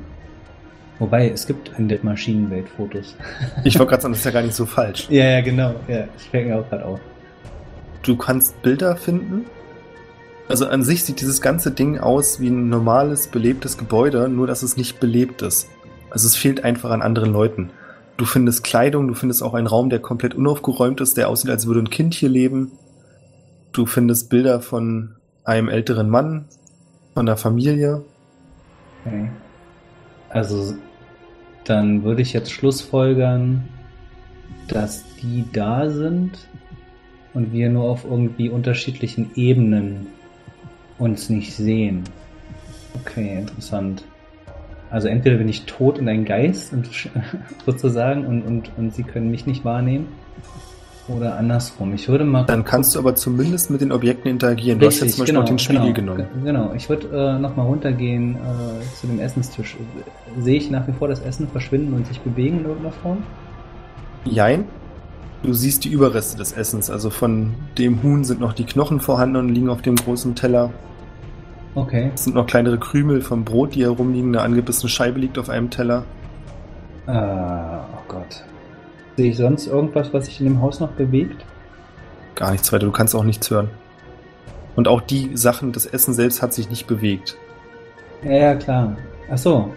[1.01, 3.15] Wobei, es gibt in der Maschinenwelt Fotos.
[3.63, 5.07] Ich wollte gerade sagen, das ist ja gar nicht so falsch.
[5.09, 5.73] ja, ja, genau.
[5.87, 6.99] Ja, ich fällt mir auch gerade auf.
[8.03, 9.45] Du kannst Bilder finden.
[10.47, 14.61] Also an sich sieht dieses ganze Ding aus wie ein normales, belebtes Gebäude, nur dass
[14.61, 15.69] es nicht belebt ist.
[16.11, 17.71] Also es fehlt einfach an anderen Leuten.
[18.17, 21.65] Du findest Kleidung, du findest auch einen Raum, der komplett unaufgeräumt ist, der aussieht, als
[21.65, 22.73] würde ein Kind hier leben.
[23.71, 26.45] Du findest Bilder von einem älteren Mann,
[27.15, 28.03] von der Familie.
[29.03, 29.31] Okay.
[30.29, 30.75] Also
[31.65, 33.63] dann würde ich jetzt schlussfolgern,
[34.67, 36.47] dass die da sind
[37.33, 40.07] und wir nur auf irgendwie unterschiedlichen Ebenen
[40.97, 42.03] uns nicht sehen.
[42.95, 44.03] Okay, interessant.
[44.89, 46.89] Also entweder bin ich tot und ein Geist und,
[47.65, 50.07] sozusagen und, und, und sie können mich nicht wahrnehmen.
[51.07, 51.93] Oder andersrum.
[51.93, 52.43] Ich würde mal.
[52.45, 54.79] Dann kannst du aber zumindest mit den Objekten interagieren.
[54.79, 56.43] Du Richtig, hast jetzt zum Beispiel genau, auch den Spiegel genau, genommen.
[56.43, 59.77] Genau, ich würde äh, nochmal runtergehen äh, zu dem Essenstisch.
[60.39, 63.23] Sehe ich nach wie vor das Essen verschwinden und sich bewegen in irgendeiner Form?
[64.25, 64.65] Jein.
[65.43, 66.91] Du siehst die Überreste des Essens.
[66.91, 70.69] Also von dem Huhn sind noch die Knochen vorhanden und liegen auf dem großen Teller.
[71.73, 72.11] Okay.
[72.13, 74.35] Es sind noch kleinere Krümel vom Brot, die herumliegen.
[74.35, 76.03] Eine angebissene Scheibe liegt auf einem Teller.
[77.07, 78.43] Äh, oh Gott.
[79.17, 81.45] Sehe ich sonst irgendwas, was sich in dem Haus noch bewegt?
[82.35, 82.85] Gar nichts weiter.
[82.85, 83.69] Du kannst auch nichts hören.
[84.75, 87.37] Und auch die Sachen, das Essen selbst hat sich nicht bewegt.
[88.23, 88.97] Ja, ja, klar.
[89.29, 89.73] Ach so.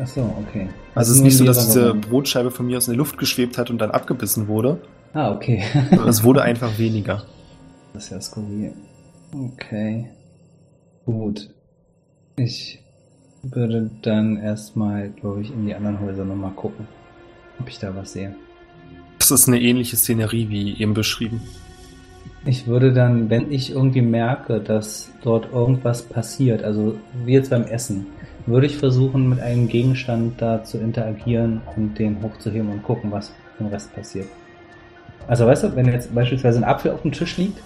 [0.00, 0.68] Ach so, okay.
[0.94, 1.94] Also es ist nur nicht so, dass diese.
[1.94, 4.80] Brotscheibe von mir aus in die Luft geschwebt hat und dann abgebissen wurde.
[5.14, 5.62] Ah, okay.
[6.06, 7.24] Es wurde einfach weniger.
[7.92, 8.72] Das ist ja skurril.
[9.32, 10.08] Okay.
[11.04, 11.50] Gut.
[12.36, 12.82] Ich
[13.42, 16.86] würde dann erstmal, glaube ich, in die anderen Häuser nochmal gucken,
[17.58, 18.34] ob ich da was sehe.
[19.22, 21.42] Das ist eine ähnliche Szenerie wie eben beschrieben.
[22.44, 27.62] Ich würde dann, wenn ich irgendwie merke, dass dort irgendwas passiert, also wie jetzt beim
[27.62, 28.08] Essen,
[28.46, 33.32] würde ich versuchen, mit einem Gegenstand da zu interagieren und den hochzuheben und gucken, was
[33.60, 34.26] im Rest passiert.
[35.28, 37.62] Also weißt du, wenn jetzt beispielsweise ein Apfel auf dem Tisch liegt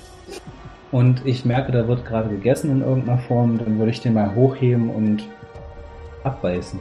[0.92, 4.34] und ich merke, da wird gerade gegessen in irgendeiner Form, dann würde ich den mal
[4.34, 5.22] hochheben und
[6.22, 6.78] abbeißen.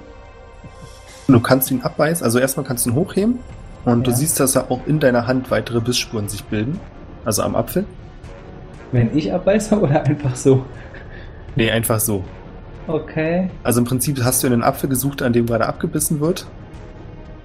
[1.29, 3.39] Du kannst ihn abbeißen, also erstmal kannst du ihn hochheben
[3.85, 4.17] und du Ja.
[4.17, 6.79] siehst, dass da auch in deiner Hand weitere Bissspuren sich bilden.
[7.23, 7.85] Also am Apfel.
[8.91, 10.63] Wenn ich abbeiße oder einfach so?
[11.55, 12.23] Nee, einfach so.
[12.87, 13.49] Okay.
[13.63, 16.45] Also im Prinzip hast du in den Apfel gesucht, an dem gerade abgebissen wird.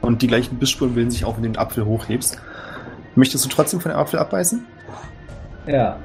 [0.03, 2.39] Und die gleichen Bissspuren bilden sich auch, wenn du den Apfel hochhebst.
[3.15, 4.65] Möchtest du trotzdem von dem Apfel abbeißen?
[5.67, 5.97] Ja.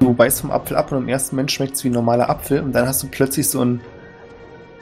[0.00, 2.60] Du beißt vom Apfel ab und im ersten Moment schmeckt es wie ein normaler Apfel
[2.60, 3.80] und dann hast du plötzlich so ein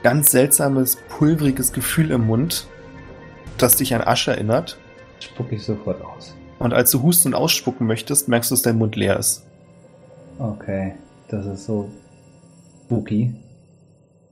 [0.05, 2.67] ganz seltsames, pulveriges Gefühl im Mund,
[3.63, 4.79] das dich an Asche erinnert.
[5.21, 6.35] Spucke ich sofort aus.
[6.59, 9.45] Und als du husten und ausspucken möchtest, merkst du, dass dein Mund leer ist.
[10.39, 10.95] Okay,
[11.29, 11.89] das ist so
[12.85, 13.35] spooky.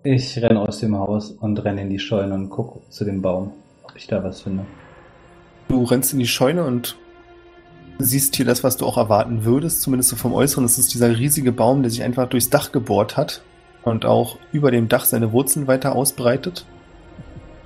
[0.02, 3.52] Ich renne aus dem Haus und renne in die Scheune und gucke zu dem Baum,
[3.82, 4.64] ob ich da was finde.
[5.68, 6.96] Du rennst in die Scheune und
[7.98, 10.64] siehst hier das, was du auch erwarten würdest, zumindest so vom Äußeren.
[10.64, 13.42] Es ist dieser riesige Baum, der sich einfach durchs Dach gebohrt hat
[13.82, 16.66] und auch über dem Dach seine Wurzeln weiter ausbreitet.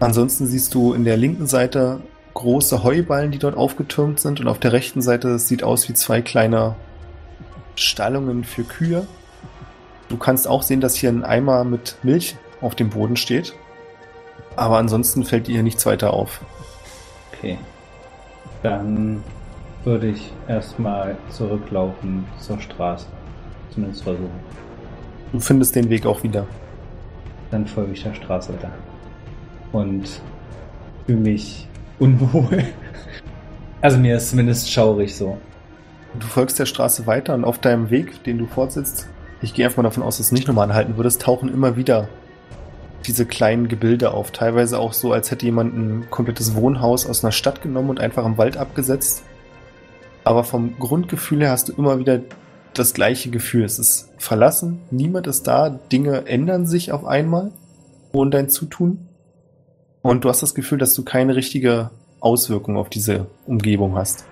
[0.00, 2.00] Ansonsten siehst du in der linken Seite
[2.32, 5.94] große Heuballen, die dort aufgetürmt sind und auf der rechten Seite es sieht aus wie
[5.94, 6.74] zwei kleine
[7.76, 9.06] Stallungen für Kühe.
[10.08, 13.54] Du kannst auch sehen, dass hier ein Eimer mit Milch auf dem Boden steht.
[14.56, 16.40] Aber ansonsten fällt dir hier nichts weiter auf.
[17.32, 17.58] Okay.
[18.62, 19.22] Dann
[19.84, 23.06] würde ich erstmal zurücklaufen zur Straße.
[23.72, 24.40] Zumindest versuchen.
[25.32, 26.46] Du findest den Weg auch wieder.
[27.50, 28.70] Dann folge ich der Straße weiter.
[29.72, 30.20] Und
[31.06, 32.64] fühle mich unwohl.
[33.80, 35.38] Also mir ist zumindest schaurig so.
[36.18, 39.08] Du folgst der Straße weiter und auf deinem Weg, den du fortsetzt,
[39.42, 42.08] ich gehe einfach mal davon aus, dass du nicht nochmal anhalten würdest, tauchen immer wieder
[43.06, 44.30] diese kleinen Gebilde auf.
[44.30, 48.26] Teilweise auch so, als hätte jemand ein komplettes Wohnhaus aus einer Stadt genommen und einfach
[48.26, 49.22] im Wald abgesetzt.
[50.24, 52.20] Aber vom Grundgefühl her hast du immer wieder
[52.74, 53.64] das gleiche Gefühl.
[53.64, 57.52] Es ist verlassen, niemand ist da, Dinge ändern sich auf einmal
[58.12, 59.06] ohne dein Zutun.
[60.02, 64.24] Und du hast das Gefühl, dass du keine richtige Auswirkung auf diese Umgebung hast.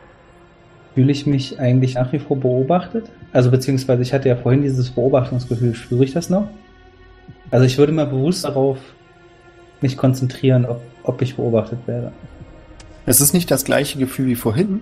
[0.95, 3.11] Fühle ich mich eigentlich nach wie vor beobachtet?
[3.33, 6.49] Also beziehungsweise ich hatte ja vorhin dieses Beobachtungsgefühl, spüre ich das noch?
[7.51, 8.79] Also ich würde mal bewusst darauf
[9.81, 12.13] mich konzentrieren, ob, ob ich beobachtet werde.
[13.07, 14.81] Es ist nicht das gleiche Gefühl wie vorhin,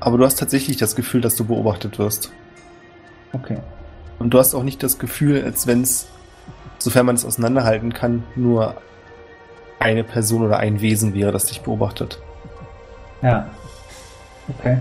[0.00, 2.32] aber du hast tatsächlich das Gefühl, dass du beobachtet wirst.
[3.32, 3.56] Okay.
[4.18, 6.06] Und du hast auch nicht das Gefühl, als wenn es,
[6.78, 8.76] sofern man es auseinanderhalten kann, nur
[9.82, 12.20] eine Person oder ein Wesen wäre, das dich beobachtet.
[13.22, 13.46] Ja.
[14.58, 14.78] Okay.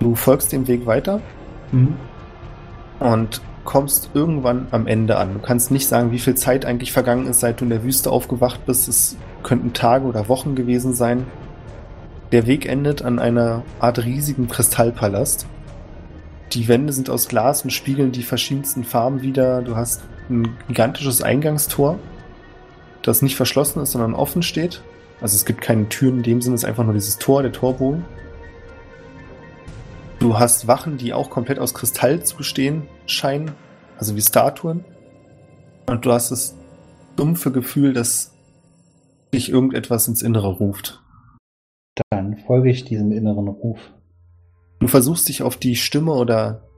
[0.00, 1.20] Du folgst dem Weg weiter
[1.72, 1.96] Mhm.
[3.00, 5.34] und kommst irgendwann am Ende an.
[5.34, 8.10] Du kannst nicht sagen, wie viel Zeit eigentlich vergangen ist, seit du in der Wüste
[8.10, 8.88] aufgewacht bist.
[8.88, 11.26] Es könnten Tage oder Wochen gewesen sein.
[12.32, 15.46] Der Weg endet an einer Art riesigen Kristallpalast.
[16.52, 19.62] Die Wände sind aus Glas und spiegeln die verschiedensten Farben wieder.
[19.62, 21.98] Du hast ein gigantisches Eingangstor,
[23.06, 24.82] das nicht verschlossen ist, sondern offen steht.
[25.20, 27.52] Also es gibt keine Türen in dem Sinne, es ist einfach nur dieses Tor, der
[27.52, 28.04] Torbogen.
[30.18, 33.52] Du hast Wachen, die auch komplett aus Kristall zu bestehen scheinen,
[33.98, 34.84] also wie Statuen.
[35.86, 36.54] Und du hast das
[37.16, 38.32] dumpfe Gefühl, dass
[39.34, 41.02] dich irgendetwas ins Innere ruft.
[42.10, 43.78] Dann folge ich diesem inneren Ruf.
[44.80, 46.68] Du versuchst dich auf die Stimme oder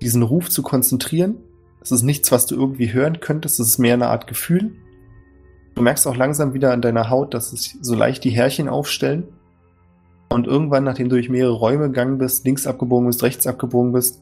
[0.00, 1.36] diesen Ruf zu konzentrieren.
[1.80, 4.72] Es ist nichts, was du irgendwie hören könntest, es ist mehr eine Art Gefühl.
[5.78, 9.28] Du merkst auch langsam wieder an deiner Haut, dass sich so leicht die Härchen aufstellen.
[10.28, 14.20] Und irgendwann, nachdem du durch mehrere Räume gegangen bist, links abgebogen bist, rechts abgebogen bist,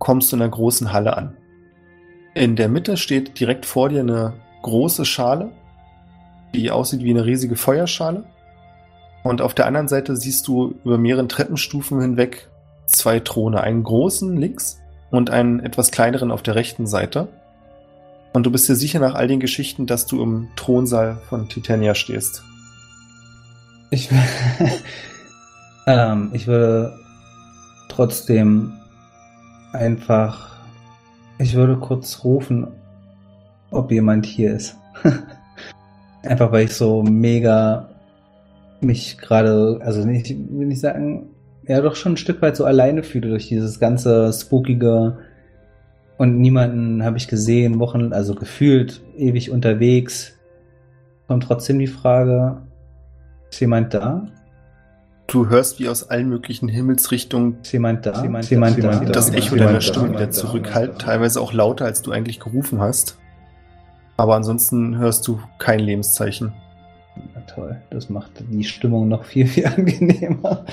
[0.00, 1.36] kommst du in einer großen Halle an.
[2.34, 5.52] In der Mitte steht direkt vor dir eine große Schale,
[6.52, 8.24] die aussieht wie eine riesige Feuerschale.
[9.22, 12.48] Und auf der anderen Seite siehst du über mehrere Treppenstufen hinweg
[12.86, 13.60] zwei Throne.
[13.60, 14.80] Einen großen links
[15.12, 17.28] und einen etwas kleineren auf der rechten Seite.
[18.36, 21.94] Und du bist dir sicher nach all den Geschichten, dass du im Thronsaal von Titania
[21.94, 22.44] stehst.
[23.88, 24.10] Ich,
[25.86, 26.92] ähm, ich würde
[27.88, 28.74] trotzdem
[29.72, 30.54] einfach,
[31.38, 32.66] ich würde kurz rufen,
[33.70, 34.76] ob jemand hier ist.
[36.22, 37.88] einfach weil ich so mega
[38.82, 41.30] mich gerade, also nicht, will ich sagen,
[41.66, 45.16] ja doch schon ein Stück weit so alleine fühle durch dieses ganze spookige
[46.18, 50.34] und niemanden habe ich gesehen, Wochen, also gefühlt ewig unterwegs.
[51.28, 52.62] Kommt trotzdem die Frage,
[53.50, 54.26] ist jemand da?
[55.26, 58.12] Du hörst, wie aus allen möglichen Himmelsrichtungen Ist jemand da?
[58.12, 58.90] Ist jemand Ist jemand da?
[59.00, 59.36] Ist das da?
[59.36, 59.80] Echo deiner?
[59.80, 63.18] Stimme wieder zurückhallt, teilweise auch lauter, als du eigentlich gerufen hast.
[64.16, 66.52] Aber ansonsten hörst du kein Lebenszeichen.
[67.34, 70.64] Na toll, das macht die Stimmung noch viel, viel angenehmer.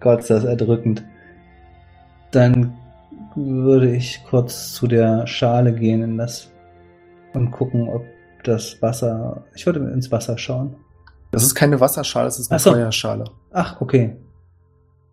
[0.00, 1.04] Gott, ist das erdrückend.
[2.30, 2.72] Dann
[3.36, 6.50] würde ich kurz zu der Schale gehen in das
[7.34, 8.04] und gucken, ob
[8.44, 9.44] das Wasser.
[9.54, 10.76] Ich würde ins Wasser schauen.
[11.30, 12.72] Das ist keine Wasserschale, das ist eine Ach so.
[12.72, 13.24] Feuerschale.
[13.52, 14.16] Ach, okay.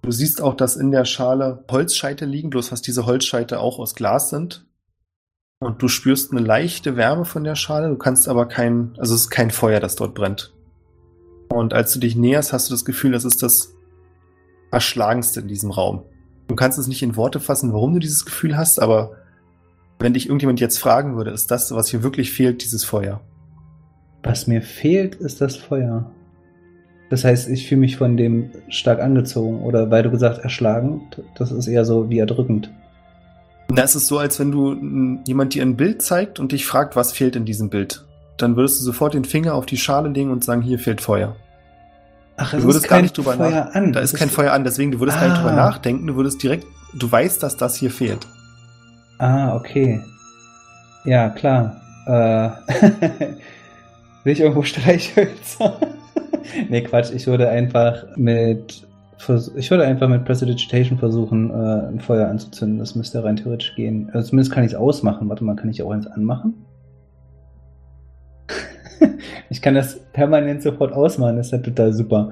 [0.01, 3.95] Du siehst auch, dass in der Schale Holzscheite liegen, bloß dass diese Holzscheite auch aus
[3.95, 4.65] Glas sind.
[5.59, 9.22] Und du spürst eine leichte Wärme von der Schale, du kannst aber kein, also es
[9.22, 10.53] ist kein Feuer, das dort brennt.
[11.49, 13.74] Und als du dich näherst, hast du das Gefühl, das ist das
[14.72, 16.03] Erschlagenste in diesem Raum.
[16.50, 19.12] Du kannst es nicht in Worte fassen, warum du dieses Gefühl hast, aber
[20.00, 23.22] wenn dich irgendjemand jetzt fragen würde, ist das, was hier wirklich fehlt, dieses Feuer.
[24.24, 26.10] Was mir fehlt, ist das Feuer.
[27.12, 29.62] Das heißt, ich fühle mich von dem stark angezogen.
[29.62, 31.02] Oder weil du gesagt erschlagen,
[31.38, 32.72] das ist eher so wie erdrückend.
[33.72, 36.95] Na, es ist so, als wenn du jemand dir ein Bild zeigt und dich fragt,
[36.95, 38.06] was fehlt in diesem Bild.
[38.38, 41.36] Dann würdest du sofort den Finger auf die Schale legen und sagen, hier fehlt Feuer.
[42.42, 43.92] Ach, Du es würdest ist gar kein nicht drüber Feuer nach- an.
[43.94, 45.56] Da ist kein Feuer an, deswegen du würdest gar nicht drüber Ah.
[45.56, 48.26] nachdenken, du würdest direkt, du weißt, dass das hier fehlt.
[49.18, 50.02] Ah, okay.
[51.06, 51.82] Ja, klar.
[52.08, 52.50] Äh,
[54.24, 55.78] will ich irgendwo Streichhölzer?
[56.70, 57.12] nee, Quatsch.
[57.14, 58.86] Ich würde einfach mit
[59.58, 62.80] ich würde einfach mit Prestidigitation versuchen, äh, ein Feuer anzuzünden.
[62.80, 64.10] Das müsste rein theoretisch gehen.
[64.14, 65.28] Also zumindest kann ich es ausmachen.
[65.28, 66.54] Warte mal, kann ich auch eins anmachen?
[69.50, 71.38] ich kann das permanent sofort ausmachen.
[71.38, 72.32] Das ist ja total super.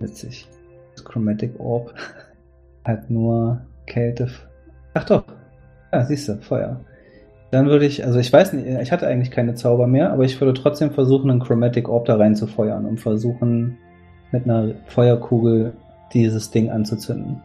[0.00, 0.48] Witzig.
[0.94, 1.94] Das Chromatic Orb
[2.84, 4.28] hat nur Kälte.
[4.94, 5.24] Ach doch.
[5.92, 6.80] Ja, siehst du, Feuer.
[7.50, 10.40] Dann würde ich, also ich weiß nicht, ich hatte eigentlich keine Zauber mehr, aber ich
[10.40, 13.76] würde trotzdem versuchen, einen Chromatic Orb da rein zu feuern und versuchen,
[14.30, 15.74] mit einer Feuerkugel
[16.14, 17.42] dieses Ding anzuzünden.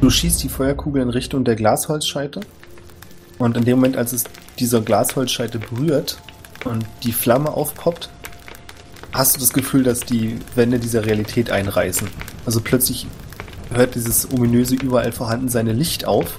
[0.00, 2.40] Du schießt die Feuerkugel in Richtung der Glasholzscheite
[3.40, 4.24] und in dem Moment, als es
[4.58, 6.20] dieser Glasholzscheite berührt
[6.66, 8.10] und die Flamme aufpoppt,
[9.12, 12.06] hast du das Gefühl, dass die Wände dieser Realität einreißen.
[12.44, 13.06] Also plötzlich
[13.72, 16.38] hört dieses ominöse überall vorhanden seine Licht auf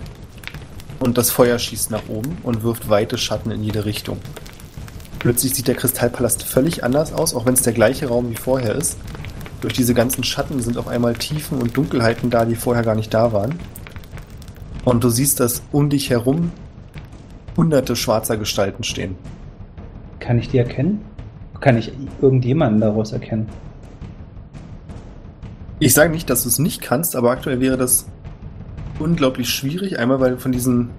[0.99, 4.19] und das Feuer schießt nach oben und wirft weite Schatten in jede Richtung.
[5.17, 8.75] Plötzlich sieht der Kristallpalast völlig anders aus, auch wenn es der gleiche Raum wie vorher
[8.75, 8.97] ist.
[9.61, 13.11] Durch diese ganzen Schatten sind auf einmal Tiefen und Dunkelheiten da, die vorher gar nicht
[13.11, 13.57] da waren.
[14.85, 16.51] Und du siehst, dass um dich herum
[17.61, 19.15] hunderte schwarzer Gestalten stehen.
[20.19, 21.01] Kann ich die erkennen?
[21.59, 23.47] Kann ich irgendjemanden daraus erkennen?
[25.77, 28.07] Ich sage nicht, dass du es nicht kannst, aber aktuell wäre das
[28.97, 29.99] unglaublich schwierig.
[29.99, 30.89] Einmal, weil du von diesem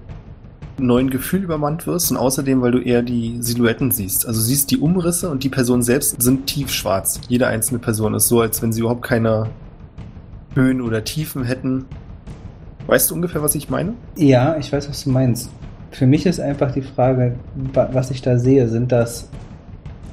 [0.77, 4.25] neuen Gefühl übermannt wirst und außerdem, weil du eher die Silhouetten siehst.
[4.25, 7.19] Also du siehst die Umrisse und die Personen selbst sind tiefschwarz.
[7.27, 9.49] Jede einzelne Person ist so, als wenn sie überhaupt keine
[10.55, 11.87] Höhen oder Tiefen hätten.
[12.87, 13.95] Weißt du ungefähr, was ich meine?
[14.15, 15.49] Ja, ich weiß, was du meinst.
[15.93, 17.35] Für mich ist einfach die Frage,
[17.73, 19.29] wa- was ich da sehe, sind das.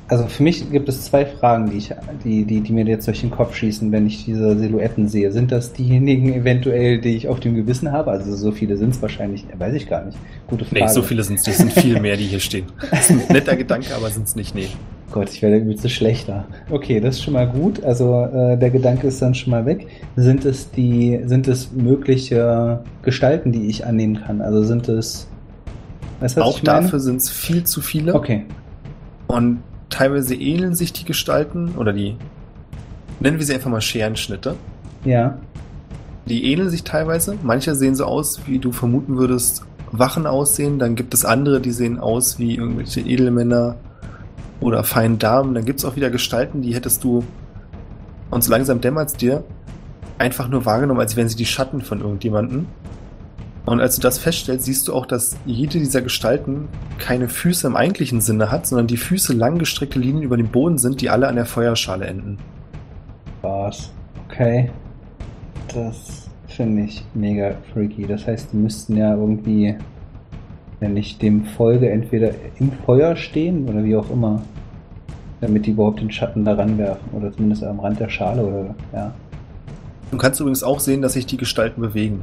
[0.09, 3.21] Also für mich gibt es zwei Fragen, die, ich, die, die, die mir jetzt durch
[3.21, 5.31] den Kopf schießen, wenn ich diese Silhouetten sehe.
[5.31, 8.11] Sind das diejenigen eventuell, die ich auf dem Gewissen habe?
[8.11, 10.19] Also so viele sind es wahrscheinlich, weiß ich gar nicht.
[10.49, 10.85] Gute Frage.
[10.85, 11.53] Nee, so viele sind es nicht.
[11.53, 12.67] Es sind viel mehr, die hier stehen.
[12.91, 14.53] Das ist ein netter Gedanke, aber sind es nicht.
[14.53, 14.67] Nee.
[15.13, 16.45] Gott, ich werde übelst schlechter.
[16.71, 17.83] Okay, das ist schon mal gut.
[17.85, 19.87] Also äh, der Gedanke ist dann schon mal weg.
[20.17, 24.41] Sind es die, sind es mögliche Gestalten, die ich annehmen kann?
[24.41, 25.29] Also sind es.
[26.21, 28.15] Weißt Auch dafür sind es viel zu viele.
[28.15, 28.45] Okay.
[29.27, 32.17] Und teilweise ähneln sich die Gestalten oder die,
[33.21, 34.57] nennen wir sie einfach mal Scherenschnitte.
[35.05, 35.39] Ja.
[36.27, 37.37] Die ähneln sich teilweise.
[37.43, 40.79] Manche sehen so aus, wie du vermuten würdest, Wachen aussehen.
[40.79, 43.77] Dann gibt es andere, die sehen aus wie irgendwelche Edelmänner
[44.61, 45.55] oder feinen Damen.
[45.55, 47.25] Dann gibt es auch wieder Gestalten, die hättest du,
[48.31, 49.43] und so langsam dämmert es dir,
[50.19, 52.67] einfach nur wahrgenommen, als wären sie die Schatten von irgendjemanden.
[53.67, 57.77] Und als du das feststellst, siehst du auch, dass jede dieser Gestalten keine Füße im
[57.77, 61.37] eigentlichen Sinne hat, sondern die Füße langgestreckte Linien über dem Boden sind, die alle an
[61.37, 62.39] der Feuerschale enden.
[63.43, 63.91] Was?
[64.29, 64.71] Okay.
[65.73, 68.07] Das finde ich mega freaky.
[68.07, 69.77] Das heißt, die müssten ja irgendwie,
[70.81, 74.43] wenn ich dem folge, entweder im Feuer stehen oder wie auch immer.
[75.41, 77.09] Damit die überhaupt den Schatten da ranwerfen.
[77.13, 79.15] Oder zumindest am Rand der Schale oder ja.
[80.11, 82.21] Du kannst übrigens auch sehen, dass sich die Gestalten bewegen.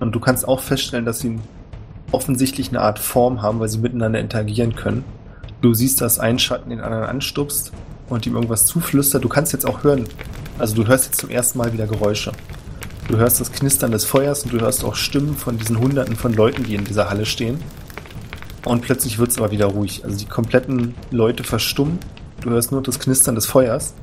[0.00, 1.38] Und du kannst auch feststellen, dass sie
[2.12, 5.04] offensichtlich eine Art Form haben, weil sie miteinander interagieren können.
[5.60, 7.72] Du siehst, dass ein Schatten den anderen anstupst
[8.08, 9.24] und ihm irgendwas zuflüstert.
[9.24, 10.04] Du kannst jetzt auch hören,
[10.58, 12.32] also du hörst jetzt zum ersten Mal wieder Geräusche.
[13.08, 16.32] Du hörst das Knistern des Feuers und du hörst auch Stimmen von diesen Hunderten von
[16.32, 17.58] Leuten, die in dieser Halle stehen.
[18.64, 20.04] Und plötzlich wird es aber wieder ruhig.
[20.04, 21.98] Also die kompletten Leute verstummen.
[22.40, 23.94] Du hörst nur das Knistern des Feuers.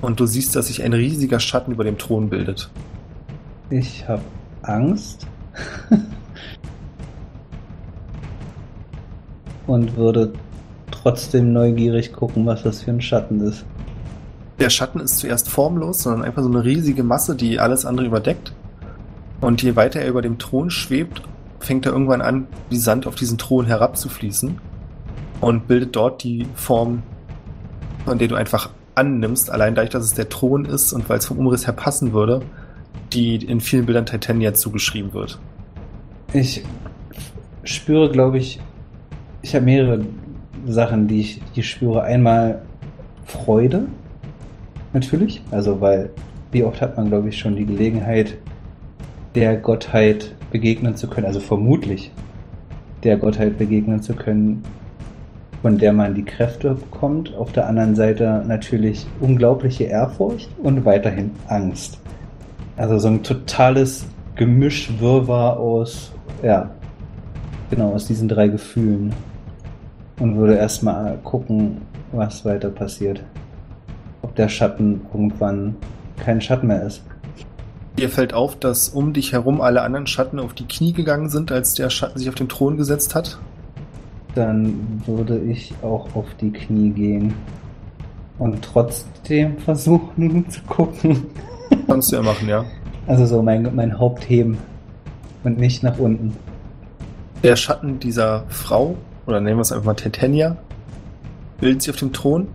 [0.00, 2.70] Und du siehst, dass sich ein riesiger Schatten über dem Thron bildet.
[3.68, 4.22] Ich habe
[4.62, 5.26] Angst.
[9.66, 10.32] Und würde
[10.90, 13.64] trotzdem neugierig gucken, was das für ein Schatten ist.
[14.58, 18.52] Der Schatten ist zuerst formlos, sondern einfach so eine riesige Masse, die alles andere überdeckt.
[19.40, 21.22] Und je weiter er über dem Thron schwebt,
[21.58, 24.58] fängt er irgendwann an, wie Sand auf diesen Thron herabzufließen
[25.40, 27.02] und bildet dort die Form,
[28.04, 31.26] von der du einfach annimmst, allein dadurch, dass es der Thron ist und weil es
[31.26, 32.42] vom Umriss her passen würde,
[33.14, 35.38] die in vielen Bildern Titania zugeschrieben wird.
[36.32, 36.64] Ich
[37.64, 38.60] spüre, glaube ich,
[39.42, 40.04] ich habe mehrere
[40.66, 42.02] Sachen, die ich, die ich spüre.
[42.02, 42.62] Einmal
[43.24, 43.86] Freude,
[44.92, 45.42] natürlich.
[45.50, 46.10] Also, weil,
[46.52, 48.36] wie oft hat man, glaube ich, schon die Gelegenheit,
[49.34, 52.10] der Gottheit begegnen zu können, also vermutlich
[53.02, 54.62] der Gottheit begegnen zu können,
[55.62, 57.34] von der man die Kräfte bekommt.
[57.34, 62.01] Auf der anderen Seite natürlich unglaubliche Ehrfurcht und weiterhin Angst.
[62.82, 64.04] Also so ein totales
[64.34, 66.10] Gemischwirrwarr aus,
[66.42, 66.68] ja,
[67.70, 69.14] genau, aus diesen drei Gefühlen.
[70.18, 73.22] Und würde erstmal gucken, was weiter passiert.
[74.22, 75.76] Ob der Schatten irgendwann
[76.24, 77.04] kein Schatten mehr ist.
[77.98, 81.52] Dir fällt auf, dass um dich herum alle anderen Schatten auf die Knie gegangen sind,
[81.52, 83.38] als der Schatten sich auf den Thron gesetzt hat.
[84.34, 87.34] Dann würde ich auch auf die Knie gehen
[88.40, 91.28] und trotzdem versuchen zu gucken.
[91.92, 92.64] Kannst du ja machen, ja.
[93.06, 94.58] Also so mein, mein Hauptheben
[95.44, 96.36] und nicht nach unten.
[97.42, 100.56] Der Schatten dieser Frau, oder nennen wir es einfach mal Titania,
[101.60, 102.48] bildet sich auf dem Thron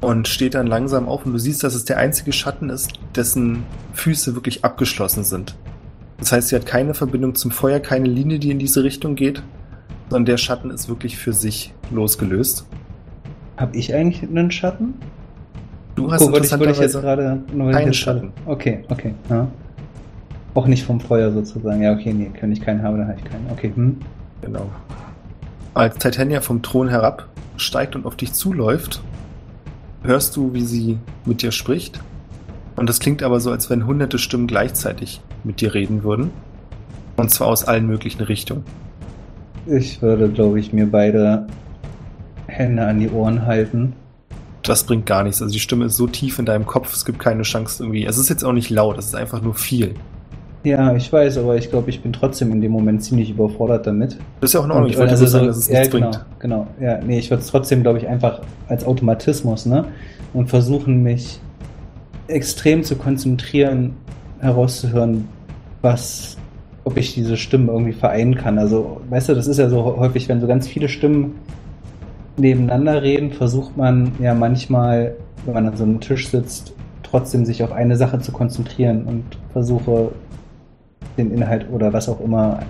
[0.00, 3.64] und steht dann langsam auf und du siehst, dass es der einzige Schatten ist, dessen
[3.92, 5.56] Füße wirklich abgeschlossen sind.
[6.18, 9.42] Das heißt, sie hat keine Verbindung zum Feuer, keine Linie, die in diese Richtung geht,
[10.08, 12.66] sondern der Schatten ist wirklich für sich losgelöst.
[13.56, 14.94] Hab ich eigentlich einen Schatten?
[16.00, 17.42] Du hast Oh, jetzt interessanterweise gerade
[17.72, 18.32] keinen Schatten.
[18.46, 19.14] Okay, okay.
[19.28, 19.46] Ja.
[20.54, 21.82] Auch nicht vom Feuer sozusagen.
[21.82, 23.46] Ja, okay, nee, wenn ich keinen habe, dann habe ich keinen.
[23.50, 23.98] Okay, hm.
[24.40, 24.68] Genau.
[25.74, 29.02] Als Titania vom Thron herabsteigt und auf dich zuläuft,
[30.02, 32.00] hörst du, wie sie mit dir spricht.
[32.76, 36.30] Und das klingt aber so, als wenn hunderte Stimmen gleichzeitig mit dir reden würden.
[37.16, 38.64] Und zwar aus allen möglichen Richtungen.
[39.66, 41.46] Ich würde, glaube ich, mir beide
[42.46, 43.92] Hände an die Ohren halten.
[44.70, 45.42] Das bringt gar nichts.
[45.42, 48.06] Also die Stimme ist so tief in deinem Kopf, es gibt keine Chance irgendwie.
[48.06, 49.94] Es ist jetzt auch nicht laut, es ist einfach nur viel.
[50.62, 54.16] Ja, ich weiß, aber ich glaube, ich bin trotzdem in dem Moment ziemlich überfordert damit.
[54.40, 54.88] Das ist ja auch in Ordnung.
[54.88, 56.24] Ich wollte also nur sagen, dass es ja, nichts genau, bringt.
[56.38, 59.86] Genau, ja, nee, ich würde es trotzdem, glaube ich, einfach als Automatismus, ne?
[60.34, 61.40] Und versuchen, mich
[62.28, 63.96] extrem zu konzentrieren,
[64.38, 65.26] herauszuhören,
[65.82, 66.36] was,
[66.84, 68.56] ob ich diese Stimmen irgendwie vereinen kann.
[68.56, 71.34] Also, weißt du, das ist ja so häufig, wenn so ganz viele Stimmen
[72.40, 75.14] nebeneinander reden, versucht man ja manchmal,
[75.44, 79.24] wenn man an so einem Tisch sitzt, trotzdem sich auf eine Sache zu konzentrieren und
[79.52, 80.12] versuche
[81.16, 82.60] den Inhalt oder was auch immer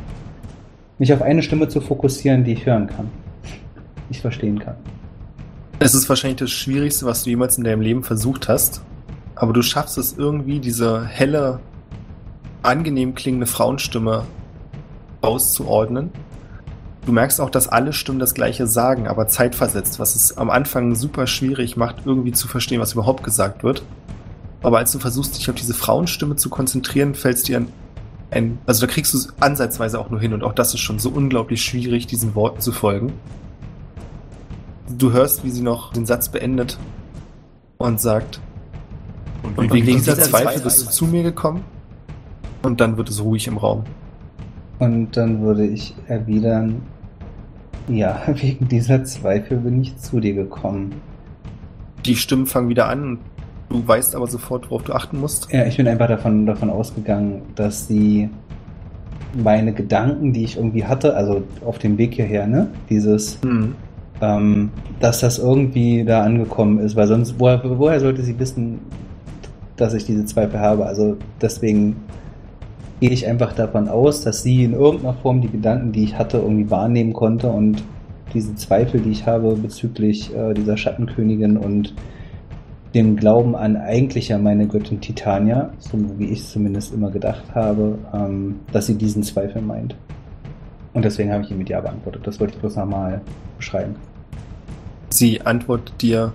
[0.99, 3.09] mich auf eine Stimme zu fokussieren, die ich hören kann.
[4.11, 4.77] Ich verstehen kann.
[5.79, 8.83] Es ist wahrscheinlich das Schwierigste, was du jemals in deinem Leben versucht hast.
[9.35, 11.61] Aber du schaffst es irgendwie, diese helle,
[12.63, 14.25] angenehm klingende Frauenstimme
[15.23, 16.11] auszuordnen.
[17.07, 20.95] Du merkst auch, dass alle Stimmen das Gleiche sagen, aber zeitversetzt, was es am Anfang
[20.95, 23.83] super schwierig macht, irgendwie zu verstehen, was überhaupt gesagt wird.
[24.63, 27.69] Aber als du versuchst, dich auf diese Frauenstimme zu konzentrieren, fällt es dir ein,
[28.31, 30.99] ein, also da kriegst du es ansatzweise auch nur hin und auch das ist schon
[30.99, 33.15] so unglaublich schwierig, diesen Worten zu folgen.
[34.89, 36.79] Du hörst, wie sie noch den Satz beendet
[37.79, 38.41] und sagt,
[39.57, 41.65] und wegen dieser Zweifel bist du zu mir gekommen?
[42.63, 43.85] Und dann wird es ruhig im Raum.
[44.81, 46.83] Und dann würde ich erwidern,
[47.89, 50.95] ja, wegen dieser Zweifel bin ich zu dir gekommen.
[52.05, 53.19] Die Stimmen fangen wieder an
[53.71, 55.51] du weißt aber sofort, worauf du achten musst.
[55.53, 58.29] Ja, ich bin einfach davon, davon ausgegangen, dass sie
[59.33, 63.75] meine Gedanken, die ich irgendwie hatte, also auf dem Weg hierher, ne, dieses, Hm.
[64.21, 68.81] ähm, dass das irgendwie da angekommen ist, weil sonst, woher, woher sollte sie wissen,
[69.77, 70.85] dass ich diese Zweifel habe?
[70.85, 71.97] Also deswegen
[73.01, 76.39] gehe ich einfach davon aus, dass sie in irgendeiner Form die Gedanken, die ich hatte,
[76.39, 77.83] irgendwie wahrnehmen konnte und
[78.35, 81.95] diese Zweifel, die ich habe bezüglich äh, dieser Schattenkönigin und
[82.95, 87.55] dem Glauben an eigentlich ja meine Göttin Titania, so wie ich es zumindest immer gedacht
[87.55, 89.97] habe, ähm, dass sie diesen Zweifel meint.
[90.93, 92.27] Und deswegen habe ich ihm mit Ja beantwortet.
[92.27, 93.21] Das wollte ich bloß nochmal
[93.57, 93.95] beschreiben.
[95.09, 96.33] Sie antwortet dir,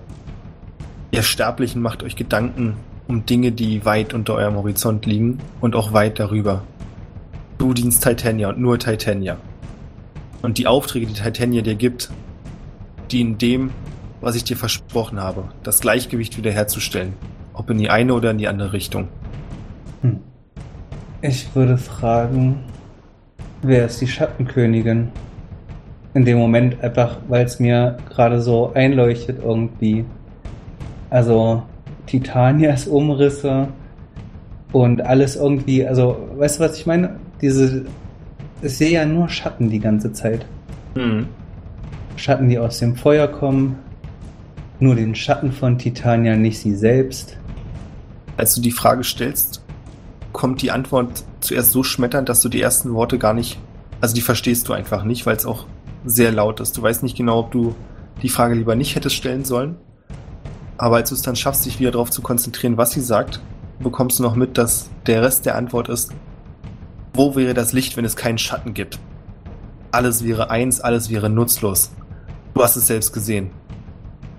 [1.11, 2.75] ihr Sterblichen macht euch Gedanken
[3.07, 6.63] um Dinge, die weit unter eurem Horizont liegen und auch weit darüber.
[7.57, 9.37] Du dienst Titania und nur Titania.
[10.41, 12.11] Und die Aufträge, die Titania dir gibt,
[13.11, 13.71] dienen dem,
[14.21, 17.13] was ich dir versprochen habe, das Gleichgewicht wiederherzustellen,
[17.53, 19.07] ob in die eine oder in die andere Richtung.
[20.01, 20.19] Hm.
[21.21, 22.63] Ich würde fragen,
[23.61, 25.09] wer ist die Schattenkönigin?
[26.13, 30.05] In dem Moment einfach, weil es mir gerade so einleuchtet irgendwie.
[31.09, 31.63] Also
[32.05, 33.67] Titanias Umrisse
[34.71, 37.19] und alles irgendwie, also weißt du, was ich meine?
[37.41, 37.85] Diese,
[38.61, 40.45] ich sehe ja nur Schatten die ganze Zeit.
[40.95, 41.27] Hm.
[42.15, 43.77] Schatten, die aus dem Feuer kommen.
[44.79, 47.37] Nur den Schatten von Titania, nicht sie selbst.
[48.37, 49.63] Als du die Frage stellst,
[50.33, 53.57] kommt die Antwort zuerst so schmetternd, dass du die ersten Worte gar nicht,
[54.01, 55.65] also die verstehst du einfach nicht, weil es auch
[56.03, 56.75] sehr laut ist.
[56.75, 57.73] Du weißt nicht genau, ob du
[58.21, 59.77] die Frage lieber nicht hättest stellen sollen.
[60.77, 63.39] Aber als du es dann schaffst, dich wieder darauf zu konzentrieren, was sie sagt,
[63.79, 66.11] bekommst du noch mit, dass der Rest der Antwort ist,
[67.13, 68.99] wo wäre das Licht, wenn es keinen Schatten gibt?
[69.91, 71.91] Alles wäre eins, alles wäre nutzlos.
[72.53, 73.51] Du hast es selbst gesehen.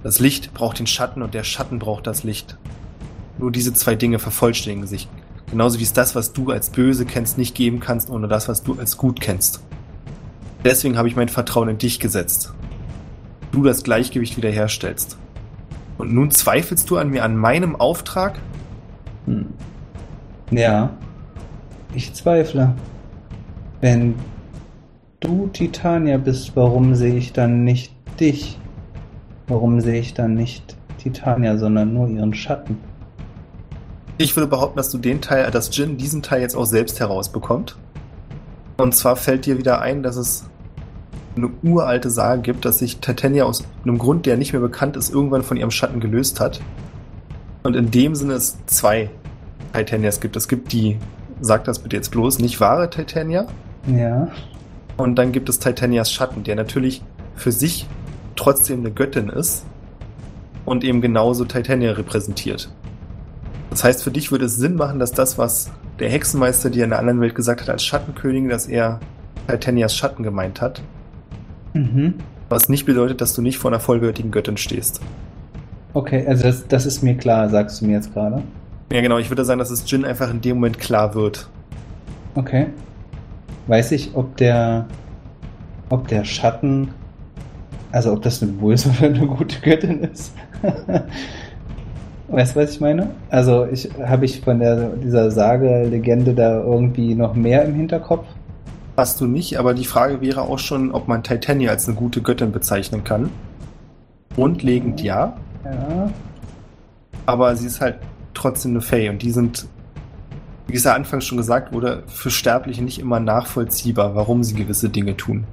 [0.03, 2.59] Das Licht braucht den Schatten und der Schatten braucht das Licht.
[3.39, 5.09] Nur diese zwei Dinge vervollständigen sich.
[5.51, 8.63] Genauso wie es das, was du als böse kennst, nicht geben kannst, ohne das, was
[8.63, 9.61] du als gut kennst.
[10.65, 12.53] Deswegen habe ich mein Vertrauen in dich gesetzt.
[13.53, 15.17] du das Gleichgewicht wiederherstellst.
[15.99, 18.39] Und nun zweifelst du an mir, an meinem Auftrag?
[19.27, 19.47] Hm.
[20.51, 20.91] Ja,
[21.95, 22.75] ich zweifle.
[23.81, 24.15] Wenn
[25.21, 28.59] du Titania bist, warum sehe ich dann nicht dich?
[29.49, 32.79] Warum sehe ich dann nicht Titania, sondern nur ihren Schatten?
[34.19, 37.77] Ich würde behaupten, dass du den Teil, dass Jin diesen Teil jetzt auch selbst herausbekommt.
[38.77, 40.49] Und zwar fällt dir wieder ein, dass es
[41.37, 45.13] eine uralte Sage gibt, dass sich Titania aus einem Grund, der nicht mehr bekannt ist,
[45.13, 46.61] irgendwann von ihrem Schatten gelöst hat.
[47.63, 49.11] Und in dem Sinne es zwei
[49.73, 50.37] Titanias gibt.
[50.37, 50.99] Es gibt die,
[51.41, 53.47] sag das bitte jetzt bloß, nicht wahre Titania.
[53.87, 54.29] Ja.
[54.97, 57.03] Und dann gibt es Titanias Schatten, der natürlich
[57.35, 57.87] für sich
[58.35, 59.65] trotzdem eine Göttin ist
[60.65, 62.71] und eben genauso Titania repräsentiert.
[63.71, 66.91] Das heißt, für dich würde es Sinn machen, dass das, was der Hexenmeister dir in
[66.91, 69.01] der anderen Welt gesagt hat als Schattenkönigin, dass er
[69.49, 70.83] Titanias Schatten gemeint hat.
[71.77, 72.15] Mhm.
[72.49, 75.01] Was nicht bedeutet, dass du nicht vor einer vollwertigen Göttin stehst.
[75.95, 78.43] Okay, also das, das ist mir klar, sagst du mir jetzt gerade.
[78.93, 79.19] Ja, genau.
[79.19, 81.49] Ich würde sagen, dass es Jin einfach in dem Moment klar wird.
[82.35, 82.67] Okay.
[83.67, 84.87] Weiß ich, ob der,
[85.89, 86.89] ob der Schatten,
[87.91, 90.33] also ob das eine böse oder eine gute Göttin ist?
[92.29, 93.11] weißt du, was ich meine?
[93.31, 98.27] Also ich habe ich von der dieser Sage Legende da irgendwie noch mehr im Hinterkopf?
[98.97, 102.23] Hast du nicht, aber die Frage wäre auch schon, ob man Titania als eine gute
[102.23, 103.31] Göttin bezeichnen kann.
[104.35, 105.37] Grundlegend ja.
[105.65, 106.11] Ja.
[107.27, 107.97] Aber sie ist halt
[108.33, 109.67] trotzdem eine Fey und die sind,
[110.67, 114.89] wie es ja anfangs schon gesagt wurde, für Sterbliche nicht immer nachvollziehbar, warum sie gewisse
[114.89, 115.45] Dinge tun.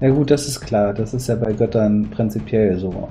[0.00, 0.94] Ja gut, das ist klar.
[0.94, 3.08] Das ist ja bei Göttern prinzipiell so.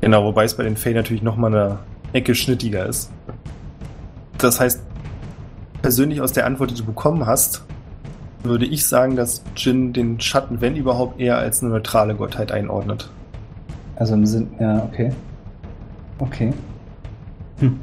[0.00, 1.78] Genau, wobei es bei den Fey natürlich nochmal eine
[2.12, 3.10] Ecke schnittiger ist.
[4.38, 4.82] Das heißt,
[5.82, 7.64] persönlich aus der Antwort, die du bekommen hast,
[8.44, 13.10] würde ich sagen, dass Jin den Schatten, wenn überhaupt, eher als eine neutrale Gottheit einordnet.
[13.96, 15.12] Also im Sinn, ja, okay.
[16.18, 16.52] Okay.
[17.58, 17.78] Hm.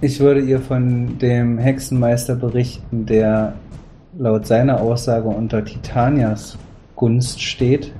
[0.00, 3.54] Ich würde ihr von dem Hexenmeister berichten, der
[4.18, 6.58] laut seiner Aussage unter Titanias
[6.94, 7.92] Gunst steht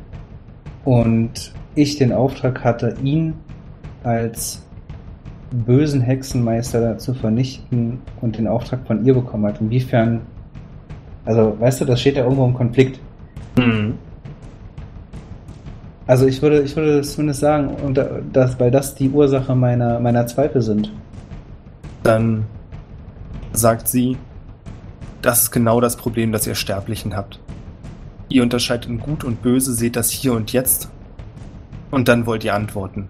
[0.84, 3.34] und ich den Auftrag hatte, ihn
[4.02, 4.62] als
[5.50, 9.60] bösen Hexenmeister zu vernichten und den Auftrag von ihr bekommen hat.
[9.60, 10.20] Inwiefern
[11.24, 13.00] also, weißt du, das steht ja irgendwo im Konflikt.
[13.56, 13.94] Mhm.
[16.06, 17.98] Also ich würde, ich würde zumindest sagen, und
[18.32, 20.92] das, weil das die Ursache meiner, meiner Zweifel sind.
[22.02, 22.44] Dann
[23.54, 24.18] sagt sie,
[25.22, 27.40] das ist genau das Problem, das ihr Sterblichen habt.
[28.28, 30.90] Ihr unterscheidet in Gut und Böse, seht das hier und jetzt.
[31.90, 33.08] Und dann wollt ihr antworten.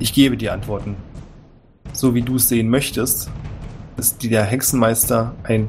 [0.00, 0.96] Ich gebe dir Antworten.
[1.92, 3.30] So wie du es sehen möchtest,
[3.96, 5.68] ist der Hexenmeister ein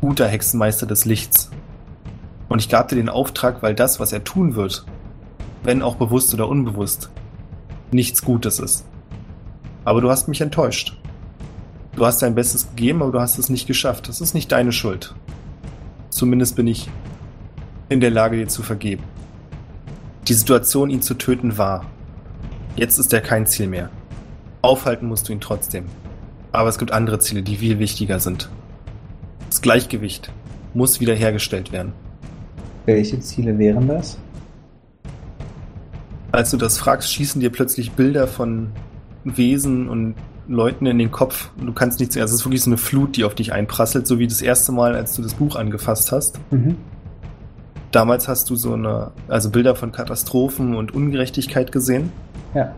[0.00, 1.50] guter Hexenmeister des Lichts.
[2.48, 4.84] Und ich gab dir den Auftrag, weil das, was er tun wird,
[5.62, 7.10] wenn auch bewusst oder unbewusst,
[7.92, 8.84] nichts Gutes ist.
[9.84, 10.96] Aber du hast mich enttäuscht.
[11.96, 14.08] Du hast dein Bestes gegeben, aber du hast es nicht geschafft.
[14.08, 15.14] Das ist nicht deine Schuld.
[16.08, 16.88] Zumindest bin ich
[17.88, 19.04] in der Lage, dir zu vergeben.
[20.28, 21.84] Die Situation, ihn zu töten, war.
[22.76, 23.90] Jetzt ist er kein Ziel mehr.
[24.62, 25.86] Aufhalten musst du ihn trotzdem.
[26.52, 28.48] Aber es gibt andere Ziele, die viel wichtiger sind.
[29.50, 30.32] Das Gleichgewicht
[30.74, 31.92] muss wiederhergestellt werden.
[32.86, 34.16] Welche Ziele wären das?
[36.30, 38.70] Als du das fragst, schießen dir plötzlich Bilder von
[39.24, 40.14] Wesen und
[40.46, 41.50] Leuten in den Kopf.
[41.60, 44.20] Du kannst nichts, also es ist wirklich so eine Flut, die auf dich einprasselt, so
[44.20, 46.38] wie das erste Mal, als du das Buch angefasst hast.
[46.52, 46.76] Mhm.
[47.90, 52.12] Damals hast du so eine, also Bilder von Katastrophen und Ungerechtigkeit gesehen.
[52.54, 52.72] Ja.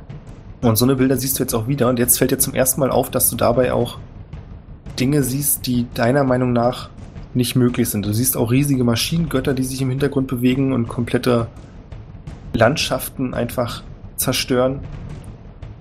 [0.62, 1.90] Und so eine Bilder siehst du jetzt auch wieder.
[1.90, 3.98] Und jetzt fällt dir zum ersten Mal auf, dass du dabei auch
[4.98, 6.90] Dinge siehst, die deiner Meinung nach
[7.34, 8.04] nicht möglich sind.
[8.04, 11.46] Du siehst auch riesige Maschinengötter, die sich im Hintergrund bewegen und komplette
[12.52, 13.82] Landschaften einfach
[14.16, 14.80] zerstören.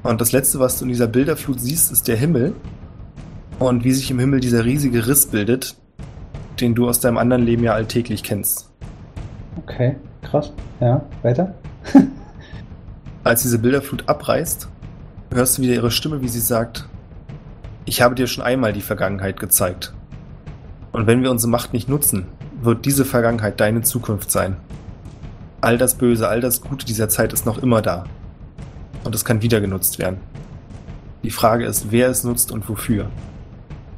[0.03, 2.55] Und das letzte, was du in dieser Bilderflut siehst, ist der Himmel.
[3.59, 5.75] Und wie sich im Himmel dieser riesige Riss bildet,
[6.59, 8.71] den du aus deinem anderen Leben ja alltäglich kennst.
[9.57, 10.51] Okay, krass.
[10.79, 11.53] Ja, weiter.
[13.23, 14.67] Als diese Bilderflut abreißt,
[15.31, 16.87] hörst du wieder ihre Stimme, wie sie sagt,
[17.85, 19.93] ich habe dir schon einmal die Vergangenheit gezeigt.
[20.91, 22.25] Und wenn wir unsere Macht nicht nutzen,
[22.61, 24.57] wird diese Vergangenheit deine Zukunft sein.
[25.61, 28.05] All das Böse, all das Gute dieser Zeit ist noch immer da.
[29.03, 30.17] Und es kann wieder genutzt werden.
[31.23, 33.07] Die Frage ist, wer es nutzt und wofür.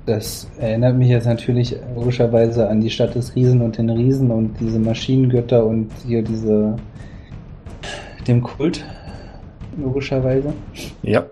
[0.06, 4.60] Das erinnert mich jetzt natürlich logischerweise an die Stadt des Riesen und den Riesen und
[4.60, 6.76] diese Maschinengötter und hier diese
[8.28, 8.84] dem Kult
[9.78, 10.54] logischerweise.
[11.02, 11.26] Ja.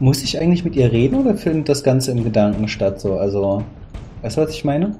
[0.00, 3.00] Muss ich eigentlich mit ihr reden oder findet das Ganze im Gedanken statt?
[3.00, 3.62] So, also,
[4.22, 4.96] weißt du, was ich meine?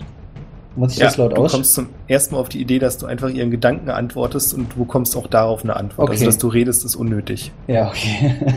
[0.77, 1.53] Muss ich Ja, das laut du aus?
[1.53, 4.79] kommst zum ersten Mal auf die Idee, dass du einfach ihren Gedanken antwortest und du
[4.85, 6.09] bekommst auch darauf eine Antwort.
[6.09, 6.13] Okay.
[6.13, 7.53] Also, dass du redest, ist unnötig.
[7.67, 8.35] Ja, okay.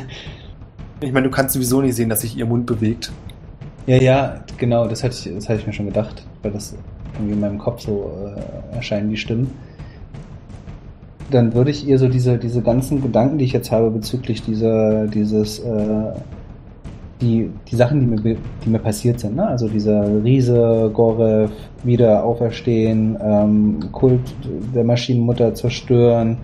[0.99, 3.11] Ich meine, du kannst sowieso nicht sehen, dass sich ihr Mund bewegt.
[3.85, 6.75] ja, ja, genau, das hatte ich, das hatte ich mir schon gedacht, weil das
[7.13, 8.11] irgendwie in meinem Kopf so
[8.71, 9.51] äh, erscheinen, die Stimmen.
[11.29, 15.07] Dann würde ich ihr so diese, diese ganzen Gedanken, die ich jetzt habe bezüglich dieser,
[15.07, 16.13] dieses, äh,
[17.21, 19.47] die, die Sachen, die mir, die mir passiert sind, ne?
[19.47, 21.51] Also dieser Riese, Gorev,
[21.83, 24.21] wieder auferstehen, ähm, Kult
[24.73, 26.37] der Maschinenmutter zerstören,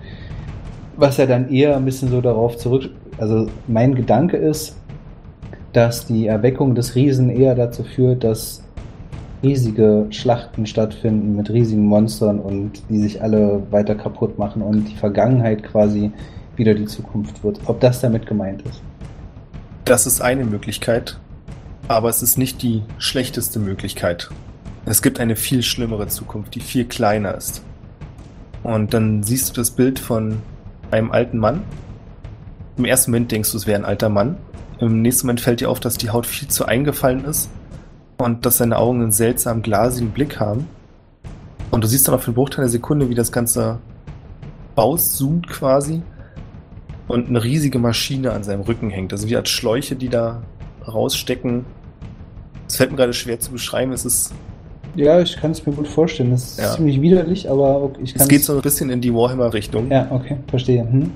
[0.96, 4.76] was ja dann eher ein bisschen so darauf zurück, also mein Gedanke ist,
[5.72, 8.62] dass die Erweckung des Riesen eher dazu führt, dass
[9.44, 14.96] riesige Schlachten stattfinden mit riesigen Monstern und die sich alle weiter kaputt machen und die
[14.96, 16.10] Vergangenheit quasi
[16.56, 17.60] wieder die Zukunft wird.
[17.66, 18.82] Ob das damit gemeint ist?
[19.84, 21.18] Das ist eine Möglichkeit,
[21.88, 24.30] aber es ist nicht die schlechteste Möglichkeit.
[24.86, 27.62] Es gibt eine viel schlimmere Zukunft, die viel kleiner ist.
[28.62, 30.38] Und dann siehst du das Bild von
[30.90, 31.62] einem alten Mann.
[32.78, 34.36] Im ersten Moment denkst du, es wäre ein alter Mann.
[34.80, 37.50] Im nächsten Moment fällt dir auf, dass die Haut viel zu eingefallen ist
[38.18, 40.66] und dass seine Augen einen seltsam glasigen Blick haben.
[41.70, 43.78] Und du siehst dann auf den Bruchteil der Sekunde, wie das Ganze
[44.76, 46.02] auszoomt quasi
[47.08, 49.12] und eine riesige Maschine an seinem Rücken hängt.
[49.12, 50.42] Also wie als Schläuche, die da
[50.86, 51.64] rausstecken.
[52.68, 53.92] Es fällt mir gerade schwer zu beschreiben.
[53.92, 54.32] Es ist,
[54.96, 56.30] Ja, ich kann es mir gut vorstellen.
[56.30, 56.72] Das ist Ja.
[56.72, 59.90] ziemlich widerlich, aber okay, ich kann es geht so ein bisschen in die Warhammer-Richtung.
[59.90, 60.82] Ja, okay, verstehe.
[60.82, 61.10] Hm.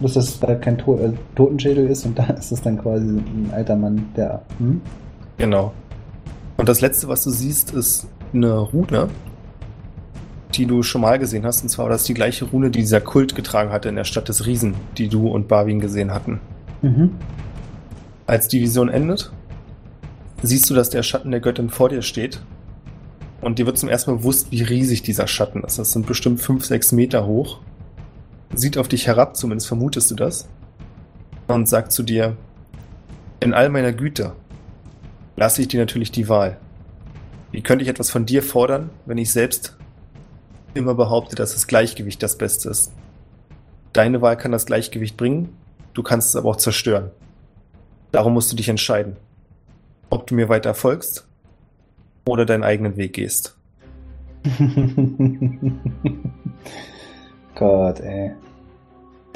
[0.00, 3.50] Dass das da kein to äh, Totenschädel ist und da ist es dann quasi ein
[3.52, 4.42] alter Mann, der.
[4.58, 4.80] Hm?
[5.38, 5.72] Genau.
[6.58, 9.08] Und das letzte, was du siehst, ist eine Rune,
[10.54, 11.62] die du schon mal gesehen hast.
[11.62, 14.28] Und zwar war das die gleiche Rune, die dieser Kult getragen hatte in der Stadt
[14.28, 16.40] des Riesen, die du und Barwin gesehen hatten.
[16.82, 17.12] Mhm.
[18.26, 19.30] Als die Vision endet,
[20.42, 22.42] siehst du, dass der Schatten der Göttin vor dir steht.
[23.40, 25.78] Und dir wird zum ersten Mal bewusst, wie riesig dieser Schatten ist.
[25.78, 27.60] Das sind bestimmt 5, 6 Meter hoch.
[28.52, 30.48] Sieht auf dich herab, zumindest vermutest du das.
[31.46, 32.36] Und sagt zu dir,
[33.38, 34.32] in all meiner Güte
[35.38, 36.58] lasse ich dir natürlich die Wahl.
[37.52, 39.76] Wie könnte ich etwas von dir fordern, wenn ich selbst
[40.74, 42.92] immer behaupte, dass das Gleichgewicht das Beste ist?
[43.92, 45.56] Deine Wahl kann das Gleichgewicht bringen,
[45.94, 47.12] du kannst es aber auch zerstören.
[48.10, 49.16] Darum musst du dich entscheiden,
[50.10, 51.26] ob du mir weiter folgst
[52.26, 53.56] oder deinen eigenen Weg gehst.
[57.54, 58.32] Gott, ey.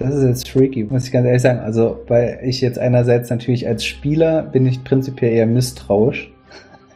[0.03, 1.61] Das ist jetzt freaky, muss ich ganz ehrlich sagen.
[1.61, 6.33] Also, weil ich jetzt einerseits natürlich als Spieler bin ich prinzipiell eher misstrauisch.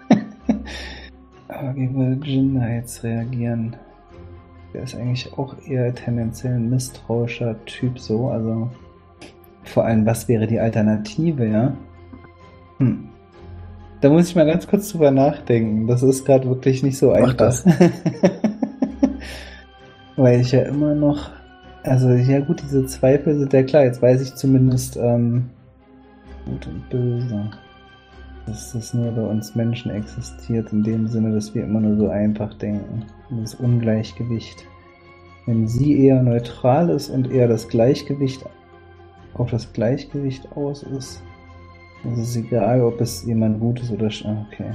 [1.48, 3.76] Aber wie würde Jin da jetzt reagieren?
[4.74, 8.28] Der ist eigentlich auch eher tendenziell ein misstrauischer Typ so.
[8.28, 8.70] Also,
[9.62, 11.76] vor allem, was wäre die Alternative, ja?
[12.78, 13.09] Hm.
[14.00, 15.86] Da muss ich mal ganz kurz drüber nachdenken.
[15.86, 17.36] Das ist gerade wirklich nicht so Mach einfach.
[17.36, 17.64] das.
[20.16, 21.30] Weil ich ja immer noch,
[21.87, 23.84] also ja gut, diese Zweifel sind ja klar.
[23.84, 25.51] Jetzt weiß ich zumindest ähm,
[26.45, 27.51] gut und böse.
[28.47, 32.09] Dass das nur bei uns Menschen existiert, in dem Sinne, dass wir immer nur so
[32.09, 33.05] einfach denken.
[33.43, 34.64] Das Ungleichgewicht.
[35.47, 38.45] Wenn sie eher neutral ist und eher das Gleichgewicht
[39.34, 41.22] auf das Gleichgewicht aus ist,
[42.05, 44.70] ist es egal, ob es jemand Gutes oder sch ah, okay.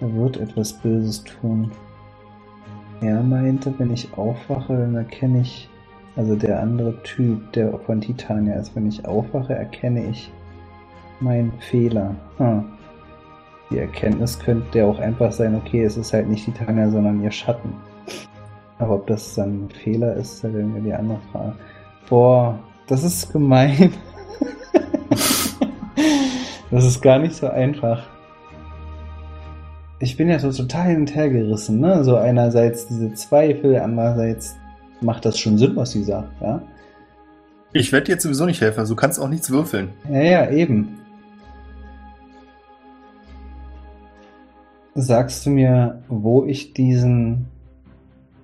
[0.00, 1.70] Er wird etwas Böses tun.
[3.00, 5.68] Er meinte, wenn ich aufwache, dann erkenne ich,
[6.18, 10.32] also der andere Typ, der von Titania ist, wenn ich aufwache, erkenne ich
[11.20, 12.16] meinen Fehler.
[12.38, 12.64] Hm.
[13.70, 17.30] Die Erkenntnis könnte ja auch einfach sein, okay, es ist halt nicht Titania, sondern ihr
[17.30, 17.72] Schatten.
[18.80, 21.52] Aber ob das dann ein Fehler ist, ja dann wieder die andere Frage.
[22.08, 22.58] Boah,
[22.88, 23.92] das ist gemein.
[26.72, 28.02] das ist gar nicht so einfach
[30.00, 32.04] ich bin ja so total hin und her gerissen, ne?
[32.04, 34.56] So einerseits diese Zweifel, andererseits
[35.00, 36.62] macht das schon Sinn, was sie sagt, ja?
[37.72, 39.90] Ich werde dir jetzt sowieso nicht helfen, also du kannst auch nichts würfeln.
[40.10, 40.98] Ja, ja, eben.
[44.94, 47.46] Sagst du mir, wo ich diesen,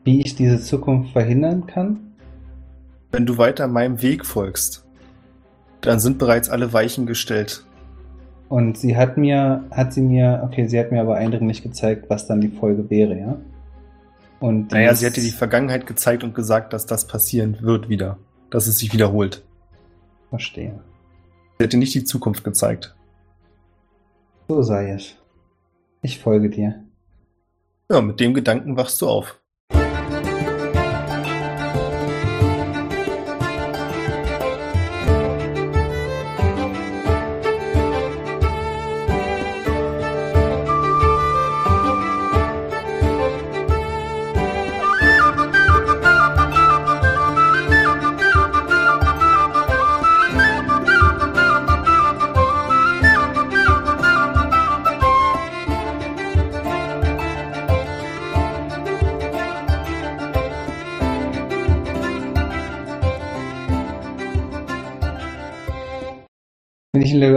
[0.04, 2.14] wie ich diese Zukunft verhindern kann?
[3.12, 4.84] Wenn du weiter meinem Weg folgst,
[5.80, 7.64] dann sind bereits alle Weichen gestellt.
[8.48, 12.26] Und sie hat mir, hat sie mir, okay, sie hat mir aber eindringlich gezeigt, was
[12.26, 13.36] dann die Folge wäre, ja?
[14.44, 18.18] Und Naja, sie hat dir die Vergangenheit gezeigt und gesagt, dass das passieren wird wieder.
[18.50, 19.42] Dass es sich wiederholt.
[20.28, 20.84] Verstehe.
[21.56, 22.94] Sie hat dir nicht die Zukunft gezeigt.
[24.46, 25.16] So sei es.
[26.02, 26.84] Ich folge dir.
[27.90, 29.40] Ja, mit dem Gedanken wachst du auf.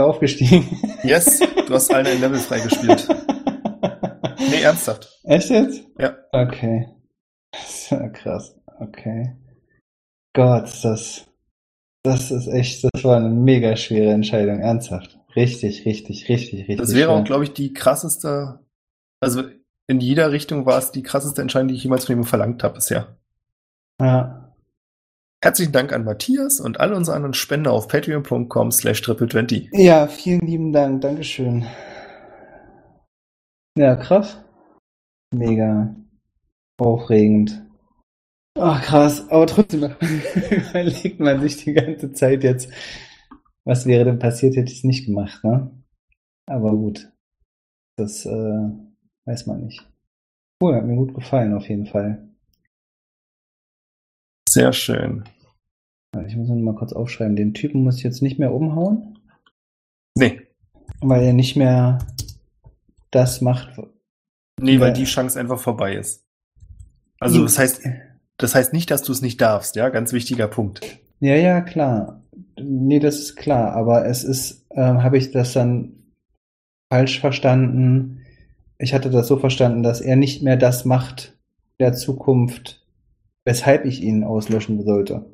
[0.07, 0.65] Aufgestiegen?
[1.03, 3.07] Yes, du hast allen ein Level freigespielt.
[4.49, 5.09] Nee, ernsthaft.
[5.23, 5.83] Echt jetzt?
[5.99, 6.15] Ja.
[6.31, 6.87] Okay.
[7.51, 8.55] Das ist ja krass.
[8.79, 9.35] Okay.
[10.33, 11.25] Gott, das,
[12.03, 14.59] das ist echt, das war eine mega schwere Entscheidung.
[14.59, 15.19] Ernsthaft.
[15.35, 16.77] Richtig, richtig, richtig, richtig.
[16.77, 17.19] Das wäre schwer.
[17.19, 18.59] auch, glaube ich, die krasseste,
[19.19, 19.43] also
[19.87, 22.75] in jeder Richtung war es die krasseste Entscheidung, die ich jemals von ihm verlangt habe
[22.75, 23.17] bisher.
[23.99, 24.46] Ja.
[25.43, 29.69] Herzlichen Dank an Matthias und alle unsere anderen Spender auf patreon.com slash triple20.
[29.71, 31.01] Ja, vielen lieben Dank.
[31.01, 31.65] Dankeschön.
[33.77, 34.43] Ja, krass.
[35.31, 35.95] Mega
[36.79, 37.63] aufregend.
[38.59, 39.29] Ach, krass.
[39.29, 39.83] Aber trotzdem
[40.71, 42.71] überlegt man sich die ganze Zeit jetzt,
[43.63, 45.71] was wäre denn passiert, hätte ich es nicht gemacht, ne?
[46.47, 47.11] Aber gut.
[47.97, 48.69] Das äh,
[49.25, 49.87] weiß man nicht.
[50.61, 52.26] Cool, hat mir gut gefallen, auf jeden Fall.
[54.57, 55.23] Sehr schön.
[56.25, 57.35] Ich muss ihn mal kurz aufschreiben.
[57.35, 59.19] Den Typen muss ich jetzt nicht mehr umhauen,
[60.15, 60.41] Nee,
[61.01, 61.99] weil er nicht mehr
[63.11, 63.69] das macht.
[64.59, 66.23] nee, weil die Chance einfach vorbei ist.
[67.19, 67.81] Also das heißt,
[68.37, 70.99] das heißt nicht, dass du es nicht darfst, ja, ganz wichtiger Punkt.
[71.19, 72.23] Ja, ja, klar.
[72.59, 75.93] Nee, das ist klar, aber es ist, ähm, habe ich das dann
[76.91, 78.21] falsch verstanden?
[78.79, 81.37] Ich hatte das so verstanden, dass er nicht mehr das macht
[81.79, 82.86] der Zukunft,
[83.47, 85.25] weshalb ich ihn auslöschen sollte.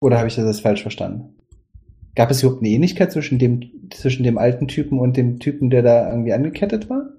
[0.00, 1.36] Oder habe ich das jetzt falsch verstanden?
[2.16, 5.82] Gab es überhaupt eine Ähnlichkeit zwischen dem, zwischen dem alten Typen und dem Typen, der
[5.82, 7.10] da irgendwie angekettet war?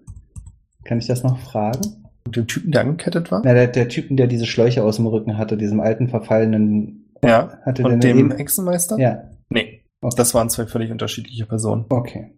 [0.83, 2.03] Kann ich das noch fragen?
[2.25, 3.41] Und dem Typen, der angekettet war?
[3.45, 7.09] Na, der, der Typen, der diese Schläuche aus dem Rücken hatte, diesem alten, verfallenen.
[7.23, 7.57] Ja.
[7.61, 8.99] Hatte Und dem Hexenmeister?
[8.99, 10.15] Ja, Nee, Okay.
[10.17, 11.85] das waren zwei völlig unterschiedliche Personen.
[11.87, 12.33] Okay.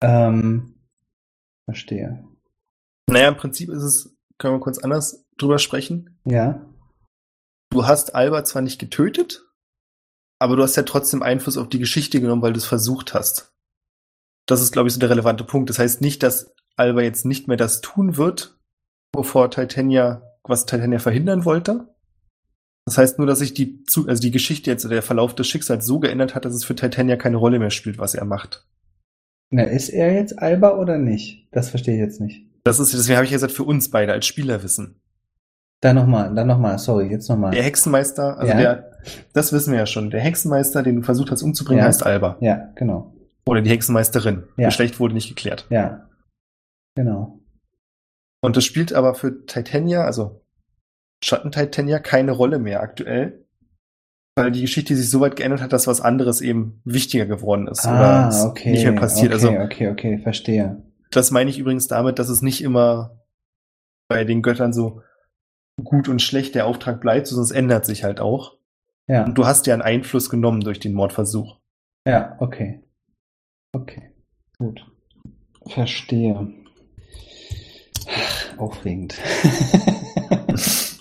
[0.00, 0.74] Ähm,
[1.64, 2.22] verstehe.
[3.08, 6.20] Naja, im Prinzip ist es, können wir kurz anders drüber sprechen.
[6.24, 6.64] Ja.
[7.70, 9.44] Du hast Alba zwar nicht getötet,
[10.38, 13.52] aber du hast ja trotzdem Einfluss auf die Geschichte genommen, weil du es versucht hast.
[14.46, 15.68] Das ist, glaube ich, so der relevante Punkt.
[15.68, 18.58] Das heißt nicht, dass Alba jetzt nicht mehr das tun wird,
[19.12, 21.94] wovor Titania, was Titania verhindern wollte.
[22.86, 25.84] Das heißt nur, dass sich die, also die Geschichte jetzt, oder der Verlauf des Schicksals
[25.84, 28.66] so geändert hat, dass es für Titania keine Rolle mehr spielt, was er macht.
[29.50, 31.48] Na, ist er jetzt Alba oder nicht?
[31.52, 32.46] Das verstehe ich jetzt nicht.
[32.64, 35.00] Das ist, deswegen habe ich ja gesagt, für uns beide als Spieler wissen.
[35.80, 37.52] Dann nochmal, dann nochmal, sorry, jetzt nochmal.
[37.52, 38.58] Der Hexenmeister, also Ja.
[38.58, 38.90] der,
[39.32, 41.86] das wissen wir ja schon, der Hexenmeister, den du versucht hast umzubringen, Ja.
[41.86, 42.36] heißt Alba.
[42.40, 43.14] Ja, genau.
[43.46, 44.44] Oder die Hexenmeisterin.
[44.56, 44.66] Ja.
[44.66, 45.66] Geschlecht wurde nicht geklärt.
[45.70, 46.08] Ja.
[46.96, 47.40] Genau.
[48.42, 50.42] Und das spielt aber für Titania, also
[51.24, 53.44] Schatten-Titania, keine Rolle mehr aktuell.
[54.36, 57.84] Weil die Geschichte sich so weit geändert hat, dass was anderes eben wichtiger geworden ist.
[57.84, 58.70] oder Ah, okay.
[58.70, 59.32] nicht mehr passiert.
[59.34, 60.80] Okay, Also okay, okay, verstehe.
[61.10, 63.18] das meine ich übrigens damit, dass es nicht immer
[64.08, 65.02] bei den Göttern so
[65.84, 68.56] gut und schlecht der Auftrag bleibt, es ändert sich halt auch.
[69.06, 71.56] Ja, Und du hast ja einen Einfluss genommen durch den Mordversuch.
[72.06, 72.82] ja, okay.
[73.72, 74.10] Okay,
[74.58, 74.84] gut.
[75.66, 76.52] Verstehe.
[78.08, 79.18] Ach, Aufregend.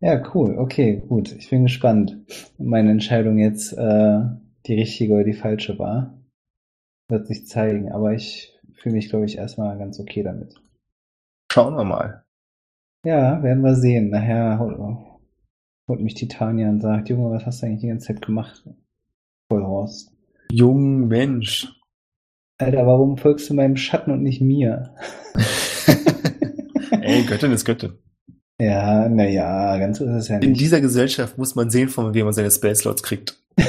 [0.00, 0.58] ja, cool.
[0.58, 1.32] Okay, gut.
[1.32, 2.18] Ich bin gespannt.
[2.58, 4.18] ob Meine Entscheidung jetzt äh,
[4.66, 6.18] die richtige oder die falsche war.
[7.08, 7.90] Wird sich zeigen.
[7.92, 10.54] Aber ich fühle mich, glaube ich, erstmal ganz okay damit.
[11.50, 12.21] Schauen wir mal.
[13.04, 14.10] Ja, werden wir sehen.
[14.10, 14.78] Nachher holt,
[15.88, 18.62] holt mich Titania und sagt, Junge, was hast du eigentlich die ganze Zeit gemacht?
[19.50, 20.12] Vollhorst.
[20.52, 21.68] Jung Mensch.
[22.58, 24.94] Alter, warum folgst du meinem Schatten und nicht mir?
[27.00, 27.94] Ey, Göttin ist Göttin.
[28.60, 30.60] Ja, naja, ganz so ist es ja In nicht.
[30.60, 33.42] dieser Gesellschaft muss man sehen, von wem man seine Space Slots kriegt.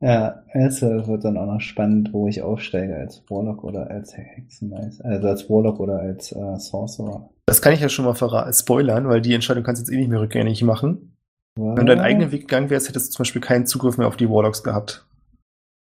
[0.00, 5.04] ja, es wird dann auch noch spannend, wo ich aufsteige, als Warlock oder als Hexenmeister,
[5.04, 7.28] also als Warlock oder als äh, Sorcerer.
[7.46, 9.98] Das kann ich ja schon mal verra- spoilern, weil die Entscheidung kannst du jetzt eh
[9.98, 11.16] nicht mehr rückgängig machen.
[11.56, 14.16] Wenn du deinen eigenen Weg gegangen wärst, hättest du zum Beispiel keinen Zugriff mehr auf
[14.16, 15.06] die Warlocks gehabt.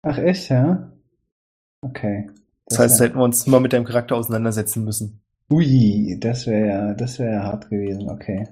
[0.02, 0.90] Ach, echt, ja?
[1.82, 2.28] Okay.
[2.66, 5.20] Das heißt, wär- hätten wir uns mal mit deinem Charakter auseinandersetzen müssen.
[5.52, 8.48] Ui, das wäre ja, das wäre ja hart gewesen, okay.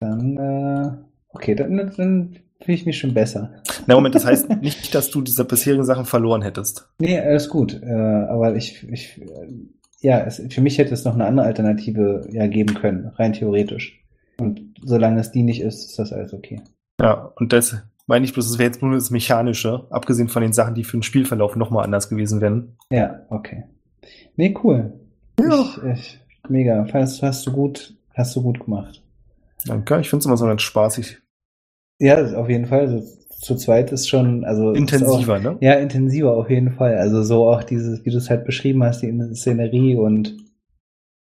[0.00, 0.90] Dann, äh,
[1.28, 3.62] okay, dann, dann fühle ich mich schon besser.
[3.86, 6.88] Na Moment, das heißt nicht, dass du diese bisherigen Sachen verloren hättest.
[6.98, 9.52] Nee, alles gut, äh, aber ich, ich, äh,
[10.00, 14.02] ja, es, für mich hätte es noch eine andere Alternative ja geben können, rein theoretisch.
[14.38, 16.62] Und solange es die nicht ist, ist das alles okay.
[17.00, 20.52] Ja, und das meine ich bloß, es wäre jetzt nur das Mechanische, abgesehen von den
[20.52, 22.76] Sachen, die für den Spielverlauf nochmal anders gewesen wären.
[22.90, 23.64] Ja, okay.
[24.34, 24.92] Nee, cool.
[25.38, 26.84] Ich, ich, mega.
[26.92, 29.00] Hast, hast du gut, hast du gut gemacht.
[29.64, 31.18] Danke, ich finde es immer so ganz spaßig.
[32.00, 32.88] Ja, auf jeden Fall.
[32.88, 33.02] So,
[33.40, 35.56] zu zweit ist schon, also Intensiver, Auch, ne?
[35.60, 36.96] ja, intensiver auf jeden Fall.
[36.96, 40.36] Also so auch dieses, wie du es halt beschrieben hast, die Szenerie und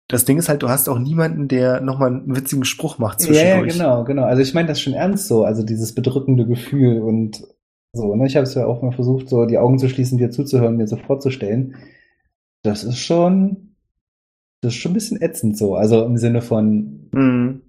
[0.08, 3.26] das Ding ist halt, du hast auch niemanden, der nochmal einen witzigen Spruch macht Ja,
[3.28, 3.72] ja, zwischendurch.
[3.72, 4.24] genau, genau.
[4.24, 7.42] Also ich meine das schon ernst so, also dieses bedrückende Gefühl und
[7.94, 8.14] so.
[8.14, 8.26] Ne?
[8.26, 10.86] Ich habe es ja auch mal versucht, so die Augen zu schließen, dir zuzuhören, mir
[10.86, 11.76] so vorzustellen.
[12.62, 13.76] Das ist schon,
[14.60, 15.74] das ist schon ein bisschen ätzend so.
[15.74, 17.62] Also im Sinne von Mhm.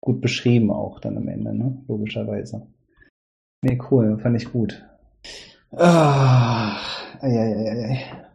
[0.00, 1.82] Gut beschrieben auch dann am Ende, ne?
[1.88, 2.66] Logischerweise.
[3.62, 4.84] Nee, cool, fand ich gut.
[5.72, 6.76] Ah,
[7.20, 8.29] ei, ei, ei, ei.